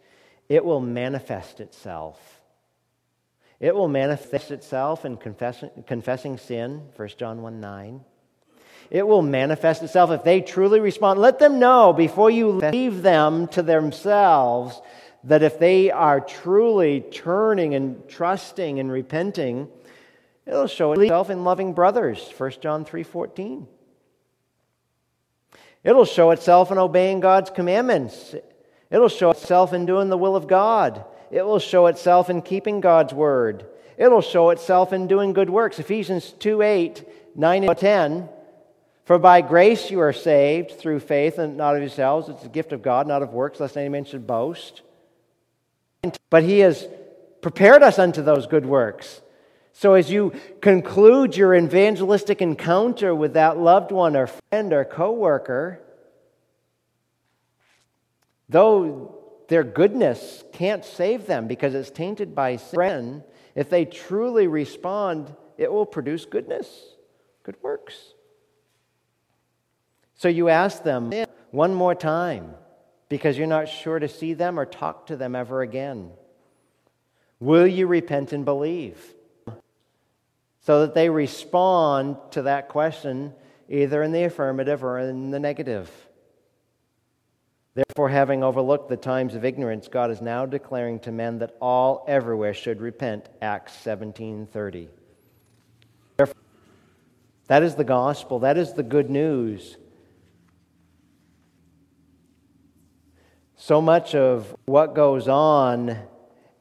it 0.48 0.64
will 0.64 0.80
manifest 0.80 1.60
itself 1.60 2.41
it 3.62 3.76
will 3.76 3.88
manifest 3.88 4.50
itself 4.50 5.06
in 5.06 5.18
confessing, 5.18 5.70
confessing 5.86 6.40
sin, 6.40 6.82
1 6.96 7.10
John 7.18 7.44
1 7.44 7.62
9. 7.62 8.02
It 8.90 9.08
will 9.08 9.22
manifest 9.22 9.84
itself 9.84 10.10
if 10.10 10.24
they 10.24 10.42
truly 10.42 10.80
respond. 10.80 11.20
Let 11.20 11.38
them 11.38 11.60
know 11.60 11.94
before 11.94 12.32
you 12.32 12.50
leave 12.50 13.04
them 13.04 13.48
to 13.50 13.62
themselves 13.62 14.82
that 15.26 15.44
if 15.44 15.60
they 15.60 15.92
are 15.92 16.20
truly 16.20 17.02
turning 17.02 17.76
and 17.76 18.10
trusting 18.10 18.80
and 18.80 18.92
repenting, 18.92 19.70
it'll 20.48 20.66
show 20.66 20.94
itself 20.94 21.30
in 21.30 21.44
loving 21.44 21.74
brothers, 21.74 22.34
1 22.36 22.52
John 22.62 22.84
3 22.84 23.04
14. 23.04 23.68
It'll 25.84 26.06
show 26.06 26.32
itself 26.32 26.72
in 26.72 26.80
obeying 26.80 27.20
God's 27.20 27.52
commandments. 27.52 28.34
It'll 28.90 29.08
show 29.08 29.30
itself 29.30 29.72
in 29.72 29.86
doing 29.86 30.10
the 30.10 30.18
will 30.18 30.36
of 30.36 30.48
God. 30.48 31.06
It 31.32 31.46
will 31.46 31.60
show 31.60 31.88
itself 31.88 32.30
in 32.30 32.42
keeping 32.42 32.82
God's 32.82 33.14
word. 33.14 33.66
It'll 33.98 34.22
show 34.22 34.50
itself 34.50 34.92
in 34.92 35.08
doing 35.08 35.32
good 35.32 35.50
works. 35.50 35.80
Ephesians 35.80 36.34
2 36.40 36.62
8, 36.62 37.08
9 37.36 37.64
and 37.64 37.78
10. 37.78 38.30
For 39.06 39.18
by 39.18 39.42
grace 39.42 39.90
you 39.90 40.00
are 40.02 40.14
saved 40.14 40.72
through 40.72 41.00
faith, 41.00 41.38
and 41.38 41.58
not 41.58 41.76
of 41.76 41.82
yourselves. 41.82 42.30
It's 42.30 42.44
a 42.46 42.50
gift 42.50 42.74
of 42.74 42.82
God, 42.82 43.08
not 43.08 43.22
of 43.22 43.34
works, 43.34 43.60
lest 43.60 43.78
any 43.78 43.90
man 43.90 44.06
should 44.06 44.28
boast. 44.28 44.82
But 46.30 46.44
he 46.44 46.60
has 46.60 46.88
prepared 47.42 47.84
us 47.84 47.98
unto 47.98 48.22
those 48.22 48.48
good 48.48 48.66
works. 48.66 49.22
So 49.74 49.94
as 49.94 50.12
you 50.12 50.34
conclude 50.62 51.38
your 51.38 51.56
evangelistic 51.56 52.42
encounter 52.42 53.16
with 53.16 53.34
that 53.34 53.58
loved 53.58 53.92
one 53.92 54.16
or 54.16 54.28
friend 54.28 54.74
or 54.74 54.84
coworker, 54.84 55.80
though 58.50 59.21
their 59.52 59.66
goodness 59.66 60.46
can't 60.54 60.86
save 60.86 61.28
them 61.28 61.46
because 61.46 61.76
it's 61.76 61.92
tainted 61.92 62.34
by 62.34 62.56
sin. 62.56 63.22
If 63.54 63.70
they 63.70 63.84
truly 63.84 64.48
respond, 64.48 65.36
it 65.58 65.70
will 65.70 65.86
produce 65.86 66.24
goodness, 66.24 66.70
good 67.44 67.58
works. 67.62 68.14
So 70.16 70.30
you 70.30 70.48
ask 70.48 70.84
them 70.84 71.12
one 71.50 71.74
more 71.74 71.94
time 71.94 72.54
because 73.10 73.38
you're 73.38 73.46
not 73.46 73.68
sure 73.68 74.00
to 74.00 74.08
see 74.08 74.34
them 74.34 74.58
or 74.58 74.66
talk 74.66 75.08
to 75.08 75.18
them 75.18 75.36
ever 75.36 75.62
again. 75.62 76.12
Will 77.42 77.68
you 77.68 77.88
repent 77.88 78.32
and 78.32 78.46
believe? 78.46 79.04
So 80.62 80.80
that 80.80 80.94
they 80.94 81.10
respond 81.10 82.16
to 82.32 82.44
that 82.44 82.70
question 82.70 83.34
either 83.68 84.02
in 84.02 84.14
the 84.14 84.24
affirmative 84.24 84.82
or 84.82 85.00
in 85.00 85.32
the 85.32 85.42
negative. 85.42 85.92
Therefore, 87.74 88.10
having 88.10 88.44
overlooked 88.44 88.90
the 88.90 88.98
times 88.98 89.34
of 89.34 89.46
ignorance, 89.46 89.88
God 89.88 90.12
is 90.12 90.22
now 90.22 90.46
declaring 90.46 91.00
to 91.02 91.12
men 91.12 91.40
that 91.40 91.56
all 91.62 92.04
everywhere 92.08 92.54
should 92.54 92.82
repent. 92.82 93.30
Acts 93.42 93.74
17:30. 93.74 94.90
That 97.48 97.64
is 97.64 97.76
the 97.76 97.84
gospel. 97.84 98.40
That 98.40 98.58
is 98.58 98.74
the 98.74 98.84
good 98.84 99.10
news. 99.10 99.78
So 103.56 103.82
much 103.82 104.16
of 104.16 104.56
what 104.66 104.96
goes 104.96 105.28
on 105.28 105.98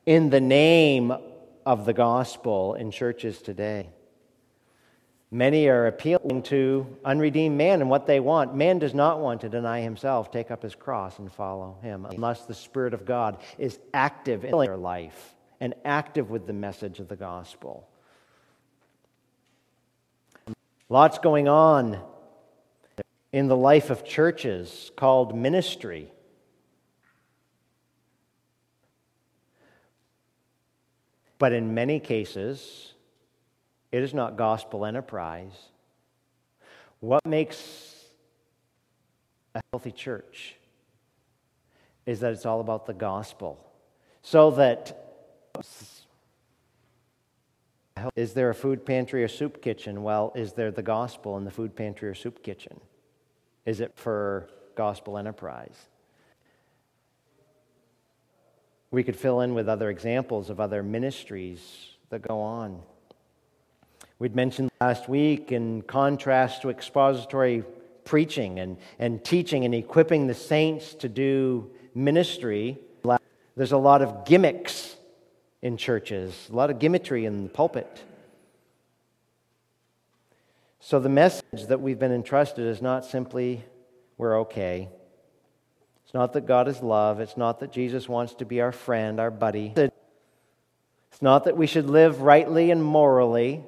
in 0.06 0.30
the 0.30 0.40
name 0.40 1.12
of 1.64 1.86
the 1.86 1.92
gospel 1.92 2.74
in 2.74 2.90
churches 2.90 3.40
today 3.40 3.90
Many 5.32 5.68
are 5.68 5.86
appealing 5.86 6.42
to 6.44 6.98
unredeemed 7.04 7.56
man 7.56 7.80
and 7.80 7.88
what 7.88 8.06
they 8.06 8.18
want. 8.18 8.56
Man 8.56 8.80
does 8.80 8.94
not 8.94 9.20
want 9.20 9.42
to 9.42 9.48
deny 9.48 9.80
himself, 9.80 10.32
take 10.32 10.50
up 10.50 10.62
his 10.62 10.74
cross, 10.74 11.20
and 11.20 11.30
follow 11.30 11.78
him 11.82 12.04
unless 12.04 12.46
the 12.46 12.54
Spirit 12.54 12.94
of 12.94 13.04
God 13.04 13.38
is 13.56 13.78
active 13.94 14.44
in 14.44 14.58
their 14.58 14.76
life 14.76 15.36
and 15.60 15.74
active 15.84 16.30
with 16.30 16.48
the 16.48 16.52
message 16.52 16.98
of 16.98 17.06
the 17.06 17.14
gospel. 17.14 17.88
Lots 20.88 21.20
going 21.20 21.46
on 21.46 22.02
in 23.32 23.46
the 23.46 23.56
life 23.56 23.90
of 23.90 24.04
churches 24.04 24.90
called 24.96 25.36
ministry. 25.36 26.10
But 31.38 31.52
in 31.52 31.72
many 31.72 32.00
cases, 32.00 32.94
it 33.92 34.02
is 34.02 34.14
not 34.14 34.36
gospel 34.36 34.84
enterprise. 34.84 35.52
What 37.00 37.24
makes 37.26 38.04
a 39.54 39.60
healthy 39.72 39.92
church 39.92 40.56
is 42.06 42.20
that 42.20 42.32
it's 42.32 42.46
all 42.46 42.60
about 42.60 42.86
the 42.86 42.94
gospel. 42.94 43.64
So 44.22 44.50
that 44.52 45.06
is 48.16 48.32
there 48.32 48.50
a 48.50 48.54
food 48.54 48.86
pantry 48.86 49.22
or 49.24 49.28
soup 49.28 49.62
kitchen? 49.62 50.02
Well, 50.02 50.32
is 50.34 50.54
there 50.54 50.70
the 50.70 50.82
gospel 50.82 51.36
in 51.36 51.44
the 51.44 51.50
food 51.50 51.76
pantry 51.76 52.08
or 52.08 52.14
soup 52.14 52.42
kitchen? 52.42 52.80
Is 53.66 53.80
it 53.80 53.92
for 53.94 54.48
gospel 54.74 55.18
enterprise? 55.18 55.76
We 58.90 59.04
could 59.04 59.16
fill 59.16 59.40
in 59.42 59.54
with 59.54 59.68
other 59.68 59.90
examples 59.90 60.50
of 60.50 60.60
other 60.60 60.82
ministries 60.82 61.60
that 62.08 62.22
go 62.22 62.40
on. 62.40 62.82
We'd 64.20 64.36
mentioned 64.36 64.70
last 64.82 65.08
week, 65.08 65.50
in 65.50 65.80
contrast 65.80 66.60
to 66.60 66.68
expository 66.68 67.64
preaching 68.04 68.58
and, 68.58 68.76
and 68.98 69.24
teaching 69.24 69.64
and 69.64 69.74
equipping 69.74 70.26
the 70.26 70.34
saints 70.34 70.92
to 70.96 71.08
do 71.08 71.70
ministry, 71.94 72.78
there's 73.56 73.72
a 73.72 73.78
lot 73.78 74.02
of 74.02 74.26
gimmicks 74.26 74.94
in 75.62 75.78
churches, 75.78 76.48
a 76.52 76.54
lot 76.54 76.68
of 76.70 76.78
gimmickry 76.78 77.24
in 77.24 77.44
the 77.44 77.48
pulpit. 77.48 78.04
So 80.80 81.00
the 81.00 81.08
message 81.08 81.68
that 81.68 81.80
we've 81.80 81.98
been 81.98 82.12
entrusted 82.12 82.66
is 82.66 82.82
not 82.82 83.06
simply 83.06 83.64
we're 84.18 84.40
okay. 84.40 84.90
It's 86.04 86.12
not 86.12 86.34
that 86.34 86.46
God 86.46 86.68
is 86.68 86.82
love. 86.82 87.20
It's 87.20 87.38
not 87.38 87.60
that 87.60 87.72
Jesus 87.72 88.06
wants 88.06 88.34
to 88.34 88.44
be 88.44 88.60
our 88.60 88.72
friend, 88.72 89.18
our 89.18 89.30
buddy. 89.30 89.72
It's 89.76 91.22
not 91.22 91.44
that 91.44 91.56
we 91.56 91.66
should 91.66 91.88
live 91.88 92.20
rightly 92.20 92.70
and 92.70 92.84
morally, 92.84 93.64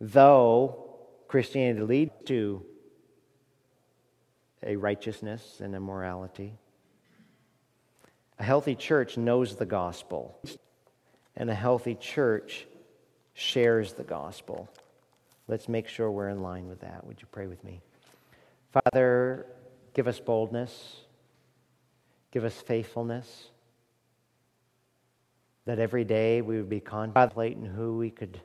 though 0.00 0.84
Christianity 1.28 1.84
leads 1.84 2.12
to 2.26 2.64
a 4.62 4.76
righteousness 4.76 5.60
and 5.60 5.74
a 5.74 5.80
morality. 5.80 6.54
A 8.38 8.44
healthy 8.44 8.74
church 8.74 9.16
knows 9.16 9.56
the 9.56 9.66
gospel, 9.66 10.38
and 11.36 11.48
a 11.48 11.54
healthy 11.54 11.94
church 11.94 12.66
shares 13.34 13.94
the 13.94 14.04
gospel. 14.04 14.68
Let's 15.48 15.68
make 15.68 15.88
sure 15.88 16.10
we're 16.10 16.28
in 16.28 16.42
line 16.42 16.68
with 16.68 16.80
that. 16.80 17.06
Would 17.06 17.20
you 17.20 17.28
pray 17.30 17.46
with 17.46 17.62
me? 17.64 17.80
Father, 18.72 19.46
give 19.94 20.08
us 20.08 20.20
boldness, 20.20 20.96
give 22.30 22.44
us 22.44 22.54
faithfulness, 22.54 23.50
that 25.64 25.78
every 25.78 26.04
day 26.04 26.42
we 26.42 26.56
would 26.56 26.68
be 26.68 26.80
contemplating 26.80 27.64
who 27.64 27.96
we 27.96 28.10
could 28.10 28.40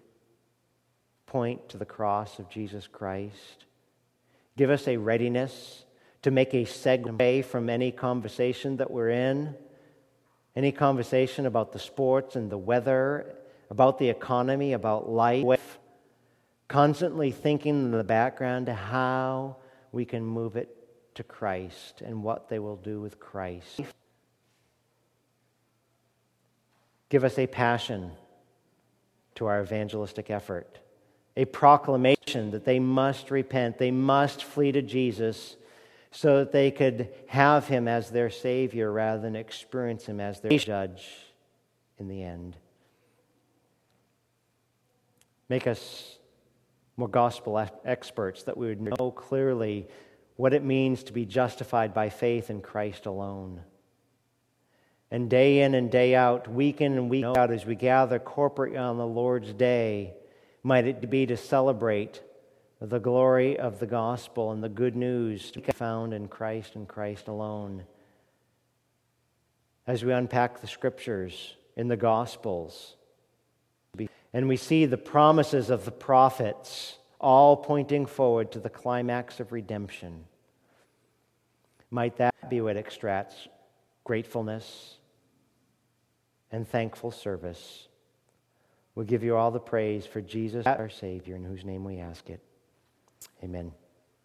point 1.32 1.70
to 1.70 1.78
the 1.78 1.86
cross 1.86 2.40
of 2.40 2.50
Jesus 2.50 2.88
Christ. 2.88 3.66
Give 4.58 4.70
us 4.70 4.88
a 4.88 4.98
readiness 4.98 5.86
to 6.24 6.32
make 6.32 6.54
a 6.54 6.66
segue 6.66 7.46
from 7.46 7.70
any 7.70 7.92
conversation 7.92 8.78
that 8.78 8.92
we're 8.92 9.10
in 9.10 9.56
any 10.56 10.72
conversation 10.72 11.46
about 11.46 11.72
the 11.72 11.80
sports 11.80 12.36
and 12.36 12.50
the 12.50 12.58
weather, 12.58 13.36
about 13.70 14.00
the 14.00 14.10
economy, 14.10 14.74
about 14.74 15.10
life, 15.10 15.80
constantly 16.68 17.32
thinking 17.32 17.86
in 17.86 17.92
the 17.92 18.04
background 18.04 18.68
how 18.68 19.56
we 19.92 20.04
can 20.04 20.26
move 20.26 20.58
it 20.58 20.76
to 21.16 21.24
Christ 21.24 22.02
and 22.02 22.22
what 22.22 22.50
they 22.50 22.60
will 22.60 22.76
do 22.76 23.00
with 23.00 23.20
Christ. 23.20 23.80
Give 27.10 27.24
us 27.24 27.38
a 27.38 27.48
passion 27.48 28.12
to 29.36 29.46
our 29.46 29.62
evangelistic 29.62 30.30
effort, 30.30 30.80
a 31.36 31.46
proclamation 31.46 32.52
that 32.52 32.66
they 32.66 32.80
must 32.80 33.32
repent, 33.32 33.78
they 33.78 33.92
must 33.92 34.44
flee 34.44 34.72
to 34.72 34.82
Jesus 34.82 35.56
so 36.12 36.40
that 36.40 36.52
they 36.52 36.72
could 36.72 37.10
have 37.28 37.68
him 37.68 37.88
as 37.88 38.10
their 38.10 38.30
Savior 38.30 38.92
rather 38.92 39.22
than 39.22 39.36
experience 39.36 40.06
him 40.06 40.20
as 40.20 40.42
their 40.42 40.58
judge 40.58 41.08
in 41.98 42.08
the 42.08 42.22
end. 42.22 42.58
Make 45.48 45.68
us 45.68 46.18
more 46.98 47.08
gospel 47.08 47.66
experts 47.86 48.44
that 48.44 48.58
we 48.58 48.68
would 48.68 48.82
know 48.82 49.12
clearly 49.12 49.88
what 50.36 50.54
it 50.54 50.64
means 50.64 51.04
to 51.04 51.14
be 51.14 51.26
justified 51.26 51.94
by 51.94 52.10
faith 52.10 52.50
in 52.50 52.62
Christ 52.62 53.06
alone. 53.06 53.62
And 55.10 55.30
day 55.30 55.62
in 55.62 55.76
and 55.76 55.92
day 55.92 56.16
out, 56.16 56.48
week 56.48 56.80
in 56.82 56.94
and 56.94 57.10
week 57.10 57.26
out, 57.26 57.52
as 57.52 57.66
we 57.66 57.76
gather 57.76 58.18
corporately 58.18 58.80
on 58.80 58.98
the 58.98 59.06
Lord's 59.06 59.54
day, 59.54 60.14
might 60.64 60.86
it 60.86 61.10
be 61.10 61.26
to 61.26 61.38
celebrate 61.38 62.22
the 62.80 63.00
glory 63.00 63.58
of 63.58 63.80
the 63.80 63.86
gospel 63.86 64.52
and 64.52 64.64
the 64.64 64.70
good 64.70 64.96
news 64.96 65.52
to 65.52 65.62
be 65.62 65.72
found 65.72 66.14
in 66.14 66.28
Christ 66.28 66.76
and 66.76 66.88
Christ 66.88 67.28
alone. 67.28 67.84
As 69.86 70.04
we 70.04 70.14
unpack 70.14 70.62
the 70.62 70.68
scriptures 70.68 71.56
in 71.76 71.88
the 71.88 71.98
gospels, 71.98 72.96
and 74.34 74.48
we 74.48 74.58
see 74.58 74.86
the 74.86 74.98
promises 74.98 75.70
of 75.70 75.86
the 75.86 75.92
prophets 75.92 76.98
all 77.20 77.58
pointing 77.58 78.06
forward 78.06 78.52
to 78.52 78.60
the 78.60 78.70
climax 78.70 79.40
of 79.40 79.52
redemption. 79.52 80.26
Might 81.92 82.18
that 82.18 82.50
be 82.50 82.62
what 82.62 82.78
extracts 82.78 83.48
gratefulness 84.04 84.96
and 86.52 86.68
thankful 86.68 87.12
service? 87.12 87.88
We 88.96 89.06
give 89.06 89.24
you 89.24 89.38
all 89.38 89.52
the 89.52 89.60
praise 89.60 90.06
for 90.06 90.22
Jesus, 90.22 90.66
our 90.66 90.90
Savior, 90.90 91.36
in 91.36 91.44
whose 91.44 91.64
name 91.64 91.84
we 91.84 92.00
ask 92.00 92.30
it. 92.30 92.42
Amen. 93.44 93.72